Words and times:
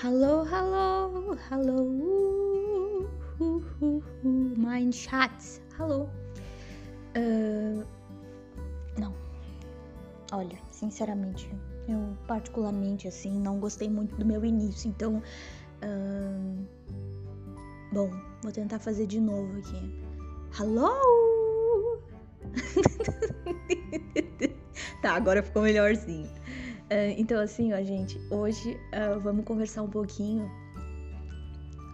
Hello, 0.00 0.44
hello, 0.44 1.36
hello, 1.50 1.82
uh, 3.40 3.40
uh, 3.40 4.02
hello. 5.76 6.08
Uh, 7.16 7.84
não, 8.96 9.12
olha, 10.30 10.56
sinceramente, 10.70 11.50
eu 11.88 12.16
particularmente 12.28 13.08
assim 13.08 13.40
não 13.40 13.58
gostei 13.58 13.90
muito 13.90 14.14
do 14.14 14.24
meu 14.24 14.44
início, 14.44 14.88
então, 14.88 15.20
uh, 15.82 16.64
bom, 17.92 18.08
vou 18.40 18.52
tentar 18.52 18.78
fazer 18.78 19.08
de 19.08 19.18
novo 19.18 19.58
aqui. 19.58 20.00
Hello. 20.60 20.92
tá, 25.02 25.14
agora 25.14 25.42
ficou 25.42 25.62
melhorzinho. 25.62 26.37
Uh, 26.88 27.12
então, 27.18 27.38
assim, 27.38 27.74
ó, 27.74 27.82
gente, 27.82 28.18
hoje 28.30 28.80
uh, 28.94 29.20
vamos 29.20 29.44
conversar 29.44 29.82
um 29.82 29.90
pouquinho 29.90 30.50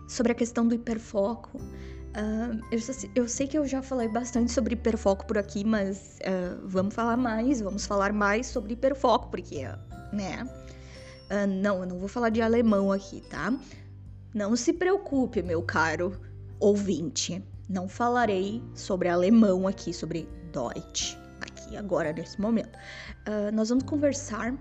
sobre 0.08 0.30
a 0.30 0.34
questão 0.34 0.66
do 0.68 0.74
hiperfoco. 0.74 1.58
Uh, 1.58 2.60
eu, 2.70 2.78
eu, 3.16 3.28
sei 3.28 3.48
que 3.48 3.58
eu 3.58 3.66
já 3.66 3.82
falei 3.82 4.06
bastante 4.06 4.52
sobre 4.52 4.74
hiperfoco 4.74 5.26
por 5.26 5.36
aqui, 5.36 5.64
mas 5.64 6.18
vamos 6.62 6.94
falar 6.94 7.16
mais, 7.16 7.60
vamos 7.60 7.86
falar 7.86 8.12
mais 8.12 8.46
sobre 8.46 8.74
hiperfoco, 8.74 9.30
porque, 9.30 9.64
né? 10.12 10.48
não, 11.48 11.80
eu 11.80 11.86
não 11.86 11.98
vou 11.98 12.06
falar 12.06 12.30
de 12.30 12.40
alemão 12.40 12.92
aqui, 12.92 13.20
tá? 13.22 13.52
Não 14.32 14.54
se 14.54 14.72
preocupe, 14.72 15.42
meu 15.42 15.60
caro 15.60 16.16
ouvinte. 16.60 17.44
Não 17.68 17.88
falarei 17.88 18.62
sobre 18.74 19.08
alemão 19.08 19.66
aqui, 19.66 19.92
sobre 19.92 20.28
Deutsch, 20.52 21.16
aqui 21.40 21.76
agora, 21.76 22.12
nesse 22.12 22.40
momento. 22.40 22.78
nós 23.52 23.70
vamos 23.70 23.82
conversar 23.84 24.54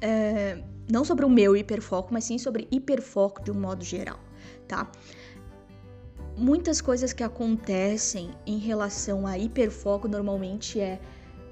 é, 0.00 0.62
não 0.90 1.04
sobre 1.04 1.24
o 1.24 1.30
meu 1.30 1.56
hiperfoco, 1.56 2.12
mas 2.12 2.24
sim 2.24 2.38
sobre 2.38 2.66
hiperfoco 2.70 3.42
de 3.42 3.50
um 3.50 3.54
modo 3.54 3.84
geral, 3.84 4.18
tá? 4.66 4.90
Muitas 6.36 6.80
coisas 6.80 7.12
que 7.12 7.22
acontecem 7.22 8.30
em 8.46 8.58
relação 8.58 9.26
a 9.26 9.36
hiperfoco 9.38 10.08
normalmente 10.08 10.80
é 10.80 10.98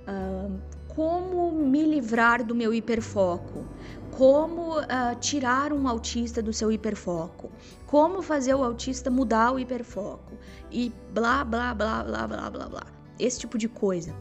uh, 0.09 0.59
como 0.89 1.53
me 1.53 1.83
livrar 1.83 2.45
do 2.45 2.55
meu 2.55 2.73
hiperfoco, 2.73 3.65
como 4.11 4.81
uh, 4.81 4.85
tirar 5.21 5.73
um 5.73 5.87
autista 5.87 6.43
do 6.43 6.53
seu 6.53 6.73
hiperfoco, 6.73 7.51
como 7.87 8.23
fazer 8.23 8.55
o 8.55 8.65
autista 8.65 9.11
mudar 9.11 9.53
o 9.53 9.59
hiperfoco 9.59 10.33
e 10.73 10.93
blá 11.13 11.45
blá 11.45 11.75
blá 11.75 12.03
blá 12.03 12.27
blá 12.27 12.51
blá 12.51 12.69
blá. 12.69 12.87
Esse 13.19 13.41
tipo 13.41 13.59
de 13.59 13.69
coisa 13.69 14.15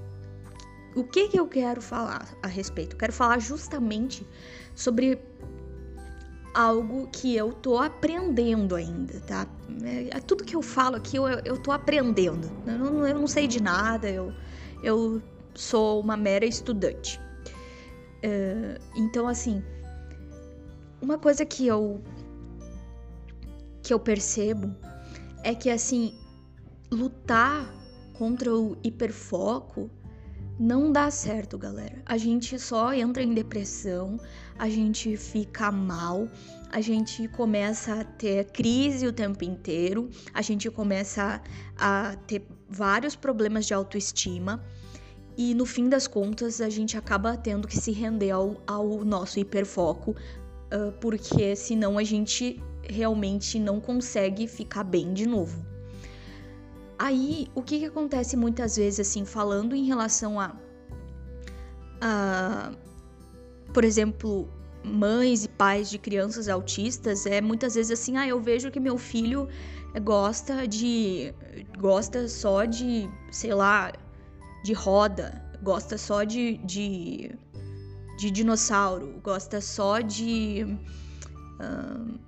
o 0.98 1.04
que, 1.04 1.28
que 1.30 1.40
eu 1.40 1.48
quero 1.48 1.80
falar 1.80 2.28
a 2.42 2.48
respeito? 2.48 2.96
Eu 2.96 2.98
quero 2.98 3.14
falar 3.14 3.40
justamente 3.40 4.26
sobre 4.74 5.20
algo 6.56 7.08
que 7.12 7.36
eu 7.36 7.54
tô 7.54 7.78
aprendendo 7.78 8.74
ainda, 8.76 9.20
tá? 9.22 9.48
É, 9.84 10.18
é 10.18 10.20
tudo 10.20 10.44
que 10.44 10.56
eu 10.56 10.62
falo 10.64 10.96
aqui 10.96 11.18
eu, 11.18 11.28
eu 11.28 11.58
tô 11.58 11.72
aprendendo. 11.72 12.50
Eu 12.66 12.78
não, 12.80 13.08
eu 13.08 13.14
não 13.14 13.28
sei 13.28 13.48
de 13.48 13.62
nada, 13.62 14.10
eu, 14.10 14.34
eu 14.82 15.22
sou 15.54 16.00
uma 16.00 16.18
mera 16.18 16.46
estudante. 16.46 17.20
Uh, 18.26 18.82
então, 18.96 19.28
assim, 19.28 19.64
uma 21.00 21.20
coisa 21.20 21.46
que 21.46 21.68
eu 21.68 22.02
que 23.84 23.94
eu 23.94 24.00
percebo 24.00 24.76
é 25.44 25.54
que 25.54 25.70
assim 25.70 26.14
lutar 26.92 27.72
contra 28.14 28.54
o 28.54 28.76
hiperfoco 28.84 29.90
não 30.60 30.92
dá 30.92 31.12
certo, 31.12 31.58
galera. 31.58 32.02
A 32.06 32.18
gente 32.18 32.58
só 32.60 32.94
entra 32.94 33.22
em 33.22 33.34
depressão, 33.34 34.20
a 34.58 34.70
gente 34.70 35.16
fica 35.16 35.72
mal, 35.72 36.28
a 36.72 36.82
gente 36.82 37.28
começa 37.28 38.02
a 38.02 38.04
ter 38.04 38.46
crise 38.46 39.06
o 39.08 39.14
tempo 39.14 39.44
inteiro, 39.44 40.10
a 40.34 40.42
gente 40.42 40.70
começa 40.70 41.42
a 41.78 42.16
ter 42.26 42.46
vários 42.68 43.16
problemas 43.16 43.66
de 43.66 43.74
autoestima 43.74 44.64
e 45.38 45.54
no 45.54 45.66
fim 45.66 45.88
das 45.88 46.08
contas 46.08 46.60
a 46.60 46.70
gente 46.70 46.98
acaba 46.98 47.38
tendo 47.38 47.68
que 47.68 47.78
se 47.78 47.92
render 47.92 48.32
ao, 48.32 48.60
ao 48.66 49.06
nosso 49.06 49.40
hiperfoco, 49.40 50.16
porque 51.00 51.56
senão 51.56 51.98
a 51.98 52.04
gente 52.04 52.62
realmente 52.90 53.60
não 53.60 53.80
consegue 53.80 54.48
ficar 54.48 54.84
bem 54.84 55.14
de 55.14 55.28
novo. 55.28 55.77
Aí, 57.00 57.48
o 57.54 57.62
que, 57.62 57.80
que 57.80 57.86
acontece 57.86 58.36
muitas 58.36 58.78
vezes, 58.78 59.08
assim, 59.08 59.24
falando 59.24 59.76
em 59.76 59.86
relação 59.86 60.40
a, 60.40 60.56
a, 62.02 62.72
por 63.74 63.84
exemplo, 63.84 64.50
mães 64.84 65.46
e 65.46 65.50
pais 65.50 65.90
de 65.90 66.00
crianças 66.00 66.50
autistas, 66.50 67.26
é 67.26 67.40
muitas 67.40 67.76
vezes 67.76 68.00
assim, 68.00 68.18
ah, 68.18 68.28
eu 68.28 68.40
vejo 68.42 68.72
que 68.72 68.80
meu 68.80 68.98
filho 68.98 69.48
gosta 70.02 70.68
de. 70.68 71.34
gosta 71.78 72.28
só 72.28 72.66
de, 72.66 73.10
sei 73.32 73.54
lá, 73.54 73.92
de 74.64 74.74
roda, 74.74 75.44
gosta 75.62 75.98
só 75.98 76.24
de. 76.24 76.58
de, 76.58 77.32
de 78.18 78.32
dinossauro, 78.32 79.20
gosta 79.24 79.62
só 79.62 80.00
de. 80.00 80.66
Uh, 81.60 82.20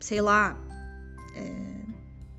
sei 0.00 0.20
lá. 0.20 0.58
É, 1.34 1.72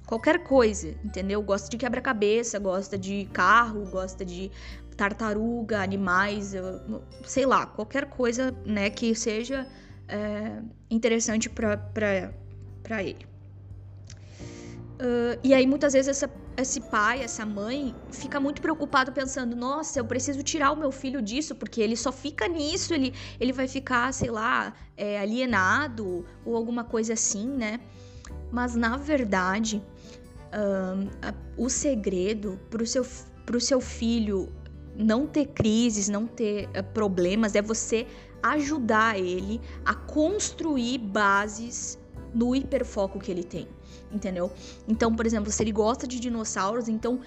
qualquer 0.06 0.44
coisa, 0.44 0.90
entendeu? 1.04 1.42
Gosta 1.42 1.70
de 1.70 1.78
quebra-cabeça, 1.78 2.60
gosta 2.60 2.98
de 2.98 3.26
carro, 3.34 3.86
gosta 3.90 4.24
de 4.26 4.52
tartaruga, 4.96 5.82
animais, 5.82 6.54
sei 7.26 7.46
lá, 7.46 7.66
qualquer 7.66 8.06
coisa, 8.06 8.52
né, 8.66 8.90
que 8.90 9.16
seja 9.16 9.68
é, 10.08 10.62
interessante 10.90 11.50
para 11.50 13.04
ele. 13.04 13.26
Uh, 14.94 15.36
e 15.44 15.54
aí 15.54 15.66
muitas 15.66 15.94
vezes 15.94 16.10
essa, 16.10 16.32
esse 16.56 16.80
pai, 16.80 17.24
essa 17.24 17.46
mãe 17.46 17.96
fica 18.12 18.40
muito 18.40 18.62
preocupado 18.62 19.12
pensando, 19.12 19.56
nossa, 19.56 20.00
eu 20.00 20.06
preciso 20.06 20.44
tirar 20.44 20.72
o 20.72 20.78
meu 20.78 20.92
filho 20.92 21.22
disso 21.22 21.56
porque 21.56 21.82
ele 21.82 21.98
só 21.98 22.12
fica 22.12 22.48
nisso, 22.48 22.94
ele, 22.94 23.14
ele 23.40 23.52
vai 23.52 23.68
ficar, 23.68 24.14
sei 24.14 24.30
lá, 24.30 24.74
é, 24.96 25.20
alienado 25.20 26.26
ou 26.46 26.56
alguma 26.56 26.84
coisa 26.84 27.14
assim, 27.14 27.48
né? 27.48 27.80
Mas 28.52 28.76
na 28.76 28.98
verdade 28.98 29.82
o 31.58 31.70
segredo 31.70 32.60
para 32.70 32.84
o 32.84 32.88
seu, 32.88 33.06
seu 33.60 33.82
filho 33.82 34.52
não 34.96 35.26
ter 35.26 35.48
crises, 35.48 36.08
não 36.08 36.28
ter 36.28 36.70
uh, 36.70 36.84
problemas, 36.94 37.56
é 37.56 37.62
você 37.62 38.06
ajudar 38.42 39.18
ele 39.18 39.60
a 39.84 39.96
construir 39.96 41.00
bases 41.00 41.98
no 42.34 42.56
hiperfoco 42.56 43.20
que 43.20 43.32
ele 43.32 43.44
tem, 43.44 43.68
entendeu? 44.12 44.52
Então, 44.88 45.16
por 45.16 45.26
exemplo, 45.26 45.52
se 45.52 45.64
ele 45.64 45.72
gosta 45.72 46.06
de 46.08 46.20
dinossauros, 46.20 46.88
então 46.88 47.22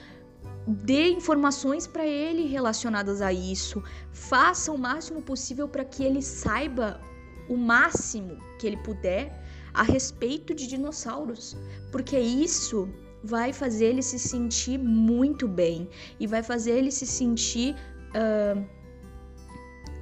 dê 0.67 1.11
informações 1.11 1.87
para 1.87 2.05
ele 2.07 2.47
relacionadas 2.47 3.21
a 3.23 3.33
isso, 3.33 3.83
faça 4.13 4.71
o 4.71 4.79
máximo 4.79 5.23
possível 5.23 5.69
para 5.69 5.85
que 5.85 6.05
ele 6.05 6.23
saiba 6.23 7.01
o 7.49 7.57
máximo 7.57 8.37
que 8.59 8.67
ele 8.67 8.77
puder 8.79 9.46
a 9.77 9.83
respeito 9.83 10.55
de 10.55 10.67
dinossauros, 10.67 11.55
porque 11.93 12.19
isso 12.19 12.89
vai 13.23 13.53
fazer 13.53 13.87
ele 13.87 14.03
se 14.03 14.19
sentir 14.19 14.79
muito 14.79 15.47
bem 15.47 15.89
e 16.19 16.27
vai 16.27 16.43
fazer 16.43 16.73
ele 16.79 16.91
se 16.91 17.07
sentir, 17.07 17.75
uh, 18.15 18.67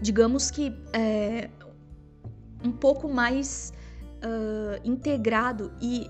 digamos 0.01 0.51
que, 0.51 0.73
é, 0.93 1.51
um 2.62 2.71
pouco 2.71 3.09
mais 3.09 3.73
uh, 4.23 4.81
integrado. 4.85 5.73
E 5.83 6.09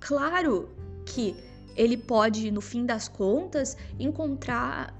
claro 0.00 0.70
que 1.04 1.36
ele 1.76 1.96
pode, 1.96 2.50
no 2.50 2.60
fim 2.60 2.86
das 2.86 3.06
contas, 3.06 3.76
encontrar 3.98 4.94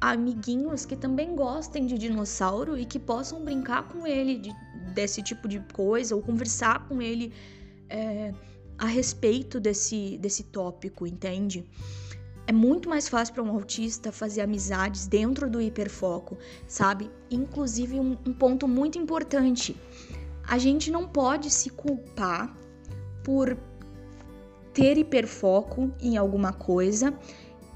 amiguinhos 0.00 0.84
que 0.84 0.96
também 0.96 1.36
gostem 1.36 1.86
de 1.86 1.96
dinossauro 1.96 2.76
e 2.76 2.84
que 2.84 2.98
possam 2.98 3.44
brincar 3.44 3.88
com 3.88 4.06
ele 4.06 4.38
de, 4.38 4.50
desse 4.94 5.22
tipo 5.22 5.48
de 5.48 5.60
coisa 5.72 6.14
ou 6.14 6.22
conversar 6.22 6.88
com 6.88 7.00
ele. 7.00 7.32
É, 7.88 8.32
a 8.78 8.86
respeito 8.86 9.60
desse, 9.60 10.18
desse 10.18 10.42
tópico, 10.42 11.06
entende? 11.06 11.64
É 12.48 12.52
muito 12.52 12.88
mais 12.88 13.08
fácil 13.08 13.34
para 13.34 13.42
um 13.44 13.50
autista 13.50 14.10
fazer 14.10 14.40
amizades 14.40 15.06
dentro 15.06 15.48
do 15.48 15.60
hiperfoco, 15.60 16.36
sabe? 16.66 17.08
Inclusive, 17.30 18.00
um, 18.00 18.18
um 18.26 18.32
ponto 18.32 18.66
muito 18.66 18.98
importante: 18.98 19.76
a 20.42 20.58
gente 20.58 20.90
não 20.90 21.06
pode 21.06 21.48
se 21.48 21.70
culpar 21.70 22.52
por 23.22 23.56
ter 24.74 24.98
hiperfoco 24.98 25.92
em 26.00 26.16
alguma 26.16 26.52
coisa 26.52 27.16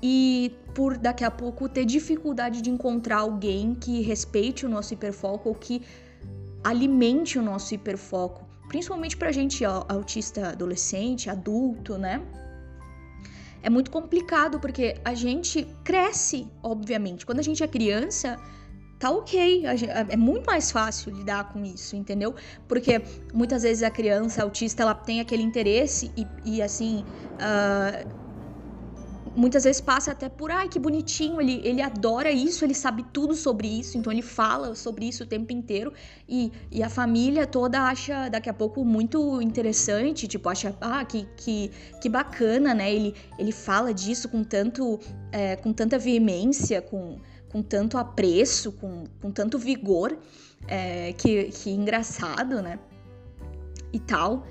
e 0.03 0.53
por 0.75 0.99
daqui 0.99 1.25
a 1.25 1.31
pouco 1.31 1.69
ter 1.69 1.85
dificuldade 1.85 2.61
de 2.61 2.69
encontrar 2.69 3.19
alguém 3.19 3.75
que 3.75 4.01
respeite 4.03 4.67
o 4.67 4.69
nosso 4.69 4.93
hiperfoco 4.93 5.49
ou 5.49 5.55
que 5.55 5.83
alimente 6.69 7.39
o 7.39 7.43
nosso 7.43 7.75
hiperfoco 7.75 8.47
principalmente 8.69 9.17
pra 9.17 9.33
gente 9.33 9.65
autista 9.65 10.49
adolescente, 10.49 11.31
adulto, 11.31 11.97
né? 11.97 12.23
É 13.63 13.71
muito 13.71 13.91
complicado 13.91 14.61
porque 14.61 14.97
a 15.05 15.15
gente 15.15 15.67
cresce, 15.83 16.47
obviamente. 16.63 17.27
Quando 17.27 17.41
a 17.41 17.43
gente 17.43 17.63
é 17.63 17.69
criança, 17.69 18.37
tá 18.99 19.11
ok, 19.11 19.65
é 20.09 20.17
muito 20.17 20.47
mais 20.47 20.71
fácil 20.71 21.13
lidar 21.13 21.53
com 21.53 21.65
isso, 21.65 21.97
entendeu? 21.97 22.35
Porque 22.69 23.03
muitas 23.33 23.63
vezes 23.63 23.83
a 23.83 23.91
criança 23.91 24.43
autista 24.43 24.83
ela 24.83 24.95
tem 24.95 25.21
aquele 25.21 25.43
interesse 25.43 26.13
e, 26.17 26.27
e 26.45 26.63
assim. 26.63 27.05
Uh, 27.35 28.26
muitas 29.37 29.65
vezes 29.65 29.81
passa 29.81 30.13
até 30.13 30.29
por, 30.29 30.51
ai, 30.51 30.69
que 30.69 30.79
bonitinho, 30.79 31.41
ele, 31.41 31.61
ele 31.63 31.83
adora 31.83 32.31
isso, 32.31 32.65
ele 32.65 32.75
sabe 32.75 33.05
tudo 33.13 33.35
sobre 33.35 33.69
isso, 33.69 33.99
então 33.99 34.13
ele 34.13 34.23
fala 34.23 34.75
sobre 34.75 35.07
isso 35.07 35.25
o 35.25 35.27
tempo 35.27 35.53
inteiro 35.53 35.93
e, 36.29 36.51
e 36.71 36.83
a 36.83 36.89
família 36.89 37.47
toda 37.47 37.83
acha 37.83 38.29
daqui 38.29 38.49
a 38.49 38.55
pouco 38.55 38.85
muito 38.85 39.41
interessante, 39.43 40.27
tipo, 40.27 40.49
acha, 40.49 40.75
ah, 40.81 41.05
que, 41.05 41.29
que, 41.37 41.71
que 42.01 42.09
bacana, 42.09 42.75
né? 42.75 42.93
Ele, 42.93 43.15
ele 43.39 43.53
fala 43.53 43.93
disso 43.93 44.29
com 44.29 44.43
tanto, 44.43 44.99
é, 45.31 45.57
com 45.57 45.73
tanta 45.73 45.99
veemência, 45.99 46.81
com, 46.81 47.19
com 47.49 47.63
tanto 47.63 47.99
apreço, 47.99 48.73
com, 48.73 49.05
com 49.21 49.31
tanto 49.31 49.59
vigor, 49.59 50.17
é, 50.67 51.13
que, 51.13 51.45
que 51.45 51.71
engraçado, 51.71 52.63
né? 52.63 52.79
E 53.93 54.01
tal. 54.01 54.47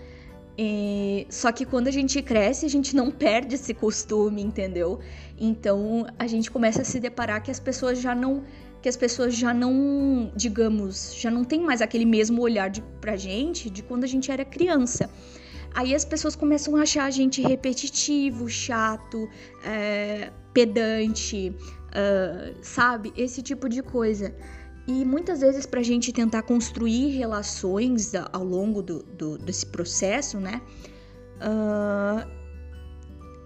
E, 0.58 1.28
só 1.30 1.52
que 1.52 1.66
quando 1.66 1.88
a 1.88 1.92
gente 1.92 2.22
cresce, 2.22 2.66
a 2.66 2.70
gente 2.70 2.96
não 2.96 3.12
perde 3.12 3.56
esse 3.56 3.74
costume, 3.74 4.42
entendeu? 4.42 5.00
Então 5.38 6.08
a 6.18 6.28
gente 6.28 6.50
começa 6.50 6.82
a 6.82 6.86
se 6.86 7.00
deparar 7.00 7.42
que 7.44 7.52
as 7.52 7.60
pessoas 7.60 8.00
já 8.00 8.16
não. 8.16 8.44
Que 8.82 8.88
as 8.88 8.96
pessoas 8.96 9.36
já 9.36 9.54
não, 9.54 10.32
digamos, 10.36 11.16
já 11.16 11.32
não 11.32 11.44
tem 11.44 11.60
mais 11.60 11.82
aquele 11.82 12.06
mesmo 12.06 12.42
olhar 12.42 12.70
de, 12.70 12.82
pra 13.02 13.16
gente 13.16 13.68
de 13.68 13.82
quando 13.82 14.04
a 14.04 14.08
gente 14.08 14.32
era 14.32 14.46
criança. 14.46 15.10
Aí 15.74 15.94
as 15.94 16.06
pessoas 16.06 16.36
começam 16.36 16.76
a 16.78 16.84
achar 16.84 17.06
a 17.06 17.10
gente 17.10 17.42
repetitivo, 17.42 18.48
chato, 18.48 19.28
é, 19.66 20.32
pedante, 20.54 21.54
uh, 21.90 22.56
sabe? 22.62 23.12
Esse 23.18 23.42
tipo 23.42 23.68
de 23.68 23.82
coisa. 23.82 24.34
E 24.88 25.04
muitas 25.04 25.42
vezes, 25.42 25.66
para 25.66 25.80
a 25.80 25.84
gente 25.84 26.14
tentar 26.14 26.44
construir 26.44 27.10
relações 27.18 28.14
ao 28.32 28.44
longo 28.44 28.82
do, 28.84 29.02
do 29.04 29.38
desse 29.38 29.66
processo, 29.66 30.40
né? 30.40 30.62
Uh, 31.38 32.30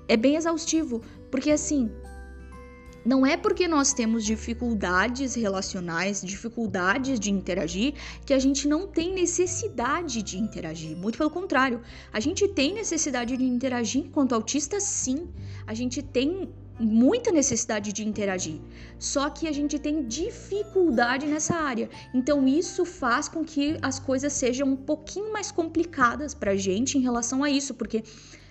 é 0.07 0.17
bem 0.17 0.35
exaustivo, 0.35 1.01
porque 1.31 1.51
assim, 1.51 1.89
não 3.05 3.25
é 3.25 3.37
porque 3.37 3.67
nós 3.67 3.93
temos 3.93 4.25
dificuldades 4.25 5.33
relacionais, 5.33 6.21
dificuldades 6.21 7.19
de 7.19 7.31
interagir, 7.31 7.93
que 8.25 8.33
a 8.33 8.39
gente 8.39 8.67
não 8.67 8.87
tem 8.87 9.13
necessidade 9.13 10.21
de 10.21 10.37
interagir. 10.37 10.97
Muito 10.97 11.17
pelo 11.17 11.29
contrário, 11.29 11.81
a 12.11 12.19
gente 12.19 12.47
tem 12.49 12.73
necessidade 12.73 13.37
de 13.37 13.43
interagir 13.43 14.03
enquanto 14.05 14.35
autista, 14.35 14.79
sim. 14.79 15.29
A 15.65 15.73
gente 15.73 16.01
tem 16.03 16.49
muita 16.79 17.31
necessidade 17.31 17.91
de 17.91 18.07
interagir, 18.07 18.59
só 18.97 19.29
que 19.29 19.47
a 19.47 19.51
gente 19.51 19.77
tem 19.77 20.05
dificuldade 20.05 21.25
nessa 21.25 21.55
área. 21.55 21.89
Então 22.13 22.47
isso 22.47 22.85
faz 22.85 23.27
com 23.27 23.43
que 23.43 23.77
as 23.81 23.99
coisas 23.99 24.33
sejam 24.33 24.69
um 24.69 24.75
pouquinho 24.75 25.31
mais 25.33 25.51
complicadas 25.51 26.33
pra 26.33 26.55
gente 26.55 26.97
em 26.97 27.01
relação 27.01 27.43
a 27.43 27.49
isso, 27.49 27.73
porque 27.73 28.03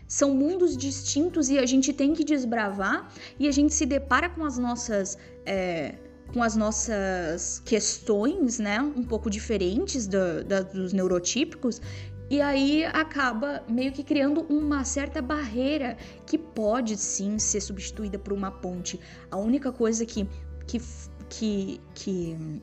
são 0.07 0.35
mundos 0.35 0.77
distintos 0.77 1.51
e 1.51 1.59
a 1.59 1.67
gente 1.67 1.93
tem 1.93 2.15
que 2.15 2.25
desbravar 2.25 3.13
e 3.39 3.47
a 3.47 3.53
gente 3.53 3.75
se 3.75 3.85
depara 3.85 4.29
com 4.29 4.45
as 4.45 4.57
nossas 4.59 5.19
é, 5.45 5.95
com 6.33 6.43
as 6.43 6.55
nossas 6.55 7.63
questões, 7.65 8.59
né, 8.59 8.81
um 8.81 9.03
pouco 9.03 9.31
diferentes 9.31 10.07
do, 10.07 10.45
da, 10.45 10.61
dos 10.61 10.93
neurotípicos 10.93 11.81
e 12.31 12.43
aí 12.43 12.85
acaba 12.85 13.63
meio 13.69 13.91
que 13.91 14.03
criando 14.03 14.43
uma 14.51 14.85
certa 14.85 15.23
barreira 15.23 15.97
que 16.27 16.37
pode 16.37 16.97
sim 16.97 17.39
ser 17.39 17.61
substituída 17.61 18.19
por 18.19 18.35
uma 18.35 18.51
ponte. 18.51 19.01
A 19.31 19.37
única 19.37 19.73
coisa 19.73 20.05
que, 20.05 20.29
que, 20.67 20.81
que, 21.31 21.81
que, 21.95 22.63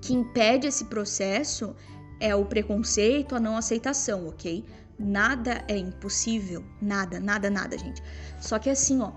que 0.00 0.12
impede 0.12 0.66
esse 0.66 0.86
processo 0.86 1.76
é 2.18 2.34
o 2.34 2.44
preconceito, 2.44 3.36
a 3.36 3.40
não 3.40 3.56
aceitação, 3.56 4.28
ok? 4.28 4.64
Nada 4.98 5.64
é 5.68 5.76
impossível, 5.76 6.64
nada, 6.80 7.20
nada, 7.20 7.48
nada, 7.48 7.78
gente. 7.78 8.02
Só 8.40 8.58
que 8.58 8.68
assim, 8.68 9.00
ó, 9.00 9.12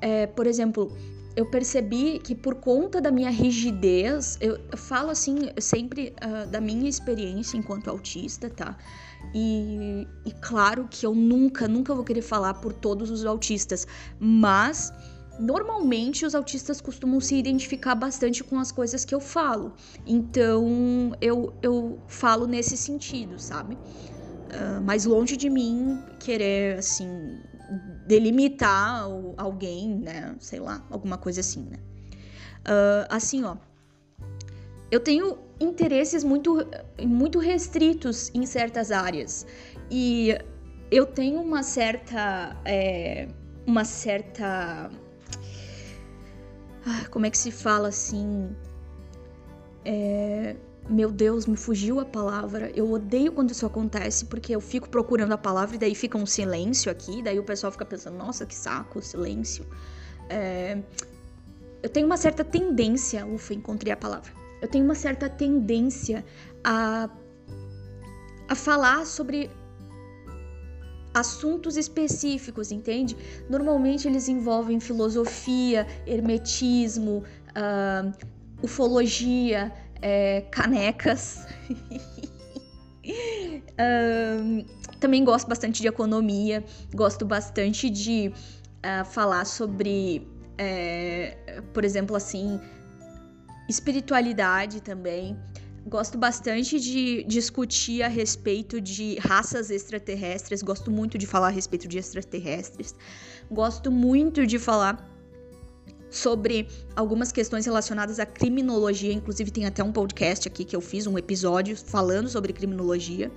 é, 0.00 0.26
por 0.26 0.46
exemplo, 0.46 0.94
eu 1.36 1.44
percebi 1.44 2.18
que 2.18 2.34
por 2.34 2.54
conta 2.54 2.98
da 2.98 3.10
minha 3.10 3.28
rigidez, 3.30 4.38
eu, 4.40 4.58
falo 4.74 5.10
assim 5.10 5.50
sempre 5.60 6.14
uh, 6.24 6.50
da 6.50 6.62
minha 6.62 6.88
experiência 6.88 7.58
enquanto 7.58 7.88
autista, 7.88 8.48
tá? 8.48 8.76
E, 9.34 10.08
e 10.24 10.32
claro 10.32 10.88
que 10.90 11.04
eu 11.04 11.14
nunca, 11.14 11.68
nunca 11.68 11.94
vou 11.94 12.02
querer 12.02 12.22
falar 12.22 12.54
por 12.54 12.72
todos 12.72 13.10
os 13.10 13.26
autistas, 13.26 13.86
mas 14.18 14.90
normalmente 15.38 16.24
os 16.24 16.34
autistas 16.34 16.80
costumam 16.80 17.20
se 17.20 17.36
identificar 17.36 17.94
bastante 17.94 18.42
com 18.42 18.58
as 18.58 18.72
coisas 18.72 19.04
que 19.04 19.14
eu 19.14 19.20
falo. 19.20 19.74
Então 20.06 21.12
eu, 21.20 21.52
eu 21.60 22.00
falo 22.06 22.46
nesse 22.46 22.78
sentido, 22.78 23.38
sabe? 23.38 23.74
Uh, 23.74 24.80
mas 24.82 25.04
longe 25.04 25.36
de 25.36 25.50
mim 25.50 26.02
querer, 26.18 26.78
assim, 26.78 27.42
delimitar 28.06 29.08
alguém, 29.36 29.96
né? 29.96 30.36
Sei 30.40 30.60
lá, 30.60 30.84
alguma 30.90 31.18
coisa 31.18 31.40
assim, 31.40 31.62
né? 31.70 31.78
Uh, 32.66 33.06
assim, 33.08 33.44
ó. 33.44 33.56
Eu 34.90 35.00
tenho 35.00 35.38
interesses 35.60 36.22
muito, 36.22 36.66
muito 37.04 37.38
restritos 37.38 38.30
em 38.34 38.46
certas 38.46 38.90
áreas. 38.90 39.46
E 39.90 40.36
eu 40.90 41.06
tenho 41.06 41.40
uma 41.40 41.62
certa. 41.62 42.56
É, 42.64 43.28
uma 43.66 43.84
certa. 43.84 44.90
Ah, 46.84 47.04
como 47.10 47.26
é 47.26 47.30
que 47.30 47.38
se 47.38 47.50
fala 47.50 47.88
assim? 47.88 48.54
É, 49.84 50.56
meu 50.88 51.10
Deus, 51.10 51.46
me 51.46 51.56
fugiu 51.56 52.00
a 52.00 52.04
palavra. 52.04 52.70
Eu 52.74 52.90
odeio 52.90 53.32
quando 53.32 53.50
isso 53.50 53.66
acontece, 53.66 54.24
porque 54.26 54.54
eu 54.54 54.60
fico 54.60 54.88
procurando 54.88 55.32
a 55.32 55.38
palavra 55.38 55.76
e 55.76 55.78
daí 55.78 55.94
fica 55.94 56.16
um 56.16 56.26
silêncio 56.26 56.90
aqui, 56.90 57.22
daí 57.22 57.38
o 57.38 57.44
pessoal 57.44 57.72
fica 57.72 57.84
pensando, 57.84 58.16
nossa, 58.16 58.46
que 58.46 58.54
saco, 58.54 59.02
silêncio. 59.02 59.66
É, 60.28 60.78
eu 61.82 61.88
tenho 61.88 62.06
uma 62.06 62.16
certa 62.16 62.44
tendência, 62.44 63.26
ufa, 63.26 63.54
encontrei 63.54 63.92
a 63.92 63.96
palavra 63.96 64.32
eu 64.60 64.68
tenho 64.68 64.84
uma 64.84 64.94
certa 64.94 65.28
tendência 65.28 66.24
a, 66.64 67.08
a 68.48 68.54
falar 68.54 69.06
sobre 69.06 69.50
assuntos 71.14 71.76
específicos, 71.76 72.72
entende? 72.72 73.16
Normalmente 73.48 74.06
eles 74.06 74.28
envolvem 74.28 74.80
filosofia, 74.80 75.86
hermetismo, 76.06 77.22
uh, 77.52 78.12
ufologia, 78.62 79.72
é, 80.02 80.42
canecas. 80.50 81.46
uh, 83.06 84.64
também 84.98 85.24
gosto 85.24 85.48
bastante 85.48 85.80
de 85.82 85.88
economia, 85.88 86.64
gosto 86.94 87.24
bastante 87.24 87.90
de 87.90 88.32
uh, 88.32 89.04
falar 89.04 89.44
sobre, 89.44 90.26
é, 90.58 91.62
por 91.72 91.84
exemplo, 91.84 92.16
assim, 92.16 92.60
espiritualidade 93.68 94.80
também. 94.80 95.36
Gosto 95.86 96.18
bastante 96.18 96.80
de 96.80 97.22
discutir 97.24 98.02
a 98.02 98.08
respeito 98.08 98.80
de 98.80 99.16
raças 99.20 99.70
extraterrestres, 99.70 100.60
gosto 100.60 100.90
muito 100.90 101.16
de 101.16 101.28
falar 101.28 101.46
a 101.46 101.50
respeito 101.50 101.86
de 101.86 101.96
extraterrestres. 101.98 102.92
Gosto 103.48 103.88
muito 103.92 104.44
de 104.44 104.58
falar 104.58 105.15
sobre 106.10 106.68
algumas 106.94 107.32
questões 107.32 107.66
relacionadas 107.66 108.18
à 108.18 108.26
criminologia, 108.26 109.12
inclusive 109.12 109.50
tem 109.50 109.66
até 109.66 109.82
um 109.82 109.92
podcast 109.92 110.48
aqui 110.48 110.64
que 110.64 110.74
eu 110.74 110.80
fiz, 110.80 111.06
um 111.06 111.18
episódio 111.18 111.76
falando 111.76 112.28
sobre 112.28 112.52
criminologia, 112.52 113.30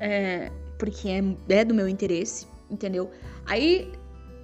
é, 0.00 0.50
porque 0.78 1.08
é, 1.08 1.22
é 1.48 1.64
do 1.64 1.74
meu 1.74 1.88
interesse, 1.88 2.46
entendeu? 2.70 3.10
Aí, 3.46 3.92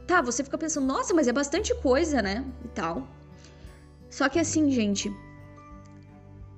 tá, 0.06 0.22
você 0.22 0.42
fica 0.44 0.56
pensando, 0.56 0.86
nossa, 0.86 1.12
mas 1.12 1.28
é 1.28 1.32
bastante 1.32 1.74
coisa, 1.76 2.22
né? 2.22 2.44
E 2.64 2.68
tal. 2.68 3.08
Só 4.08 4.28
que 4.28 4.38
assim, 4.38 4.70
gente, 4.70 5.12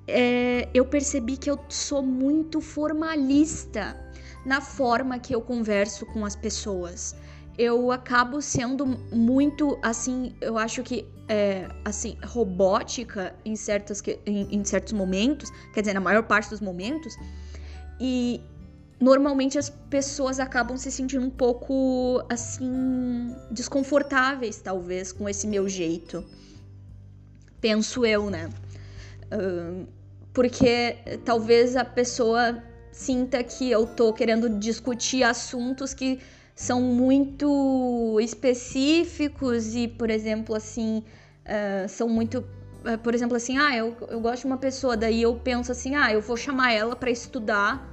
é, 0.07 0.69
eu 0.73 0.85
percebi 0.85 1.37
que 1.37 1.49
eu 1.49 1.59
sou 1.69 2.01
muito 2.01 2.61
formalista 2.61 3.99
na 4.45 4.61
forma 4.61 5.17
que 5.17 5.33
eu 5.33 5.41
converso 5.41 6.05
com 6.05 6.23
as 6.23 6.35
pessoas. 6.35 7.15
Eu 7.57 7.91
acabo 7.91 8.41
sendo 8.41 8.85
muito, 9.11 9.77
assim, 9.81 10.33
eu 10.41 10.57
acho 10.57 10.83
que, 10.83 11.07
é, 11.27 11.67
assim, 11.83 12.17
robótica 12.23 13.33
em, 13.45 13.55
certas, 13.55 14.03
em, 14.25 14.55
em 14.55 14.63
certos 14.63 14.93
momentos, 14.93 15.49
quer 15.73 15.81
dizer, 15.81 15.93
na 15.93 16.01
maior 16.01 16.23
parte 16.23 16.49
dos 16.49 16.59
momentos, 16.59 17.15
e 17.99 18.41
normalmente 18.99 19.57
as 19.57 19.69
pessoas 19.69 20.39
acabam 20.39 20.77
se 20.77 20.91
sentindo 20.91 21.25
um 21.25 21.29
pouco, 21.29 22.21
assim, 22.29 23.33
desconfortáveis, 23.51 24.61
talvez, 24.61 25.11
com 25.11 25.29
esse 25.29 25.47
meu 25.47 25.67
jeito 25.69 26.23
penso 27.65 28.05
eu, 28.05 28.29
né? 28.29 28.47
Uh, 29.33 29.87
porque 30.31 30.97
talvez 31.25 31.75
a 31.75 31.83
pessoa 31.83 32.61
sinta 32.91 33.43
que 33.43 33.71
eu 33.71 33.87
tô 33.87 34.13
querendo 34.13 34.47
discutir 34.59 35.23
assuntos 35.23 35.91
que 35.91 36.19
são 36.55 36.81
muito 36.81 38.17
específicos 38.21 39.75
e, 39.75 39.87
por 39.87 40.09
exemplo, 40.09 40.55
assim, 40.55 41.03
uh, 41.45 41.87
são 41.89 42.07
muito 42.07 42.43
é, 42.85 42.97
por 42.97 43.15
exemplo, 43.15 43.35
assim, 43.35 43.57
ah, 43.57 43.75
eu, 43.75 43.97
eu 44.09 44.19
gosto 44.19 44.41
de 44.41 44.47
uma 44.47 44.57
pessoa, 44.57 44.95
daí 44.95 45.21
eu 45.23 45.35
penso 45.43 45.71
assim, 45.71 45.95
ah, 45.95 46.13
eu 46.13 46.21
vou 46.21 46.37
chamar 46.37 46.71
ela 46.71 46.95
para 46.95 47.09
estudar 47.09 47.91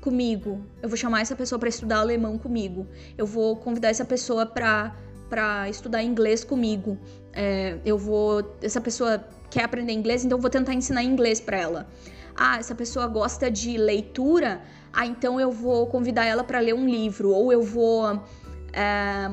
comigo. 0.00 0.64
Eu 0.82 0.88
vou 0.88 0.96
chamar 0.96 1.20
essa 1.20 1.36
pessoa 1.36 1.58
para 1.58 1.68
estudar 1.68 1.98
alemão 1.98 2.38
comigo. 2.38 2.86
Eu 3.18 3.26
vou 3.26 3.56
convidar 3.56 3.88
essa 3.88 4.04
pessoa 4.04 4.46
para 4.46 4.94
para 5.28 5.68
estudar 5.68 6.04
inglês 6.04 6.44
comigo. 6.44 6.96
É, 7.32 7.78
eu 7.84 7.98
vou. 7.98 8.56
Essa 8.62 8.80
pessoa 8.80 9.22
quer 9.50 9.64
aprender 9.64 9.92
inglês, 9.92 10.24
então 10.24 10.38
eu 10.38 10.42
vou 10.42 10.50
tentar 10.50 10.72
ensinar 10.72 11.02
inglês 11.02 11.40
para 11.40 11.58
ela. 11.58 11.88
Ah, 12.36 12.58
essa 12.58 12.74
pessoa 12.74 13.06
gosta 13.08 13.50
de 13.50 13.76
leitura, 13.76 14.60
ah, 14.96 15.06
então 15.06 15.38
eu 15.38 15.52
vou 15.52 15.86
convidar 15.86 16.24
ela 16.24 16.42
para 16.42 16.58
ler 16.58 16.74
um 16.74 16.88
livro, 16.88 17.30
ou 17.30 17.52
eu 17.52 17.62
vou 17.62 18.18
é, 18.72 19.30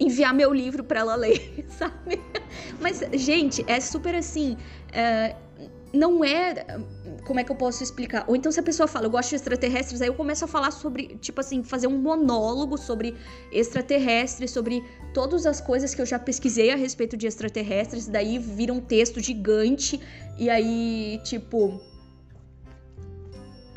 enviar 0.00 0.32
meu 0.32 0.50
livro 0.50 0.82
para 0.82 1.00
ela 1.00 1.14
ler, 1.14 1.66
sabe? 1.68 2.18
Mas, 2.80 3.02
gente, 3.12 3.62
é 3.66 3.80
super 3.80 4.14
assim. 4.14 4.56
É, 4.90 5.36
não 5.92 6.24
é. 6.24 6.64
Como 7.26 7.38
é 7.38 7.44
que 7.44 7.52
eu 7.52 7.56
posso 7.56 7.82
explicar? 7.82 8.24
Ou 8.26 8.34
então, 8.34 8.50
se 8.50 8.60
a 8.60 8.62
pessoa 8.62 8.86
fala, 8.86 9.04
eu 9.04 9.10
gosto 9.10 9.28
de 9.28 9.36
extraterrestres, 9.36 10.00
aí 10.00 10.08
eu 10.08 10.14
começo 10.14 10.46
a 10.46 10.48
falar 10.48 10.70
sobre, 10.70 11.18
tipo 11.20 11.38
assim, 11.38 11.62
fazer 11.62 11.86
um 11.86 11.98
monólogo 11.98 12.78
sobre 12.78 13.14
extraterrestres, 13.52 14.50
sobre 14.50 14.82
todas 15.12 15.44
as 15.44 15.60
coisas 15.60 15.94
que 15.94 16.00
eu 16.00 16.06
já 16.06 16.18
pesquisei 16.18 16.70
a 16.70 16.76
respeito 16.76 17.14
de 17.14 17.26
extraterrestres, 17.26 18.06
daí 18.06 18.38
vira 18.38 18.72
um 18.72 18.80
texto 18.80 19.20
gigante, 19.20 20.00
e 20.38 20.48
aí, 20.48 21.20
tipo. 21.24 21.78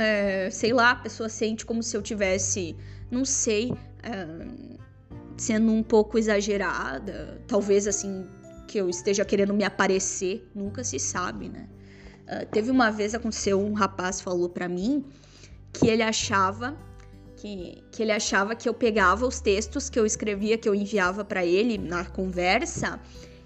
É, 0.01 0.49
sei 0.49 0.73
lá, 0.73 0.91
a 0.91 0.95
pessoa 0.95 1.29
sente 1.29 1.65
como 1.65 1.83
se 1.83 1.95
eu 1.95 2.01
tivesse, 2.01 2.75
não 3.09 3.23
sei, 3.23 3.71
é, 4.03 4.27
sendo 5.37 5.71
um 5.71 5.83
pouco 5.83 6.17
exagerada, 6.17 7.41
talvez 7.47 7.87
assim, 7.87 8.25
que 8.67 8.77
eu 8.77 8.89
esteja 8.89 9.25
querendo 9.25 9.53
me 9.53 9.63
aparecer, 9.63 10.49
nunca 10.55 10.83
se 10.83 10.97
sabe, 10.97 11.49
né? 11.49 11.67
Uh, 12.21 12.45
teve 12.51 12.71
uma 12.71 12.89
vez 12.89 13.13
aconteceu 13.13 13.59
um 13.59 13.73
rapaz 13.73 14.21
falou 14.21 14.47
para 14.47 14.69
mim 14.69 15.03
que 15.73 15.87
ele 15.87 16.01
achava 16.01 16.77
que, 17.35 17.83
que 17.91 18.03
ele 18.03 18.11
achava 18.11 18.55
que 18.55 18.69
eu 18.69 18.73
pegava 18.73 19.25
os 19.25 19.41
textos 19.41 19.89
que 19.89 19.99
eu 19.99 20.05
escrevia, 20.05 20.57
que 20.57 20.69
eu 20.69 20.75
enviava 20.75 21.25
para 21.25 21.43
ele 21.43 21.77
na 21.77 22.05
conversa, 22.05 22.99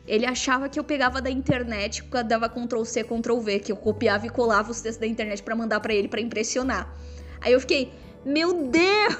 ele 0.07 0.25
achava 0.25 0.69
que 0.69 0.79
eu 0.79 0.83
pegava 0.83 1.21
da 1.21 1.29
internet, 1.29 2.03
dava 2.27 2.47
Ctrl 2.47 2.83
C, 2.83 3.03
Ctrl 3.03 3.39
V, 3.39 3.59
que 3.59 3.71
eu 3.71 3.75
copiava 3.75 4.27
e 4.27 4.29
colava 4.29 4.71
os 4.71 4.81
textos 4.81 5.01
da 5.01 5.07
internet 5.07 5.41
para 5.41 5.55
mandar 5.55 5.79
para 5.79 5.93
ele 5.93 6.07
para 6.07 6.21
impressionar. 6.21 6.93
Aí 7.41 7.53
eu 7.53 7.59
fiquei, 7.59 7.91
meu 8.23 8.69
Deus! 8.69 9.17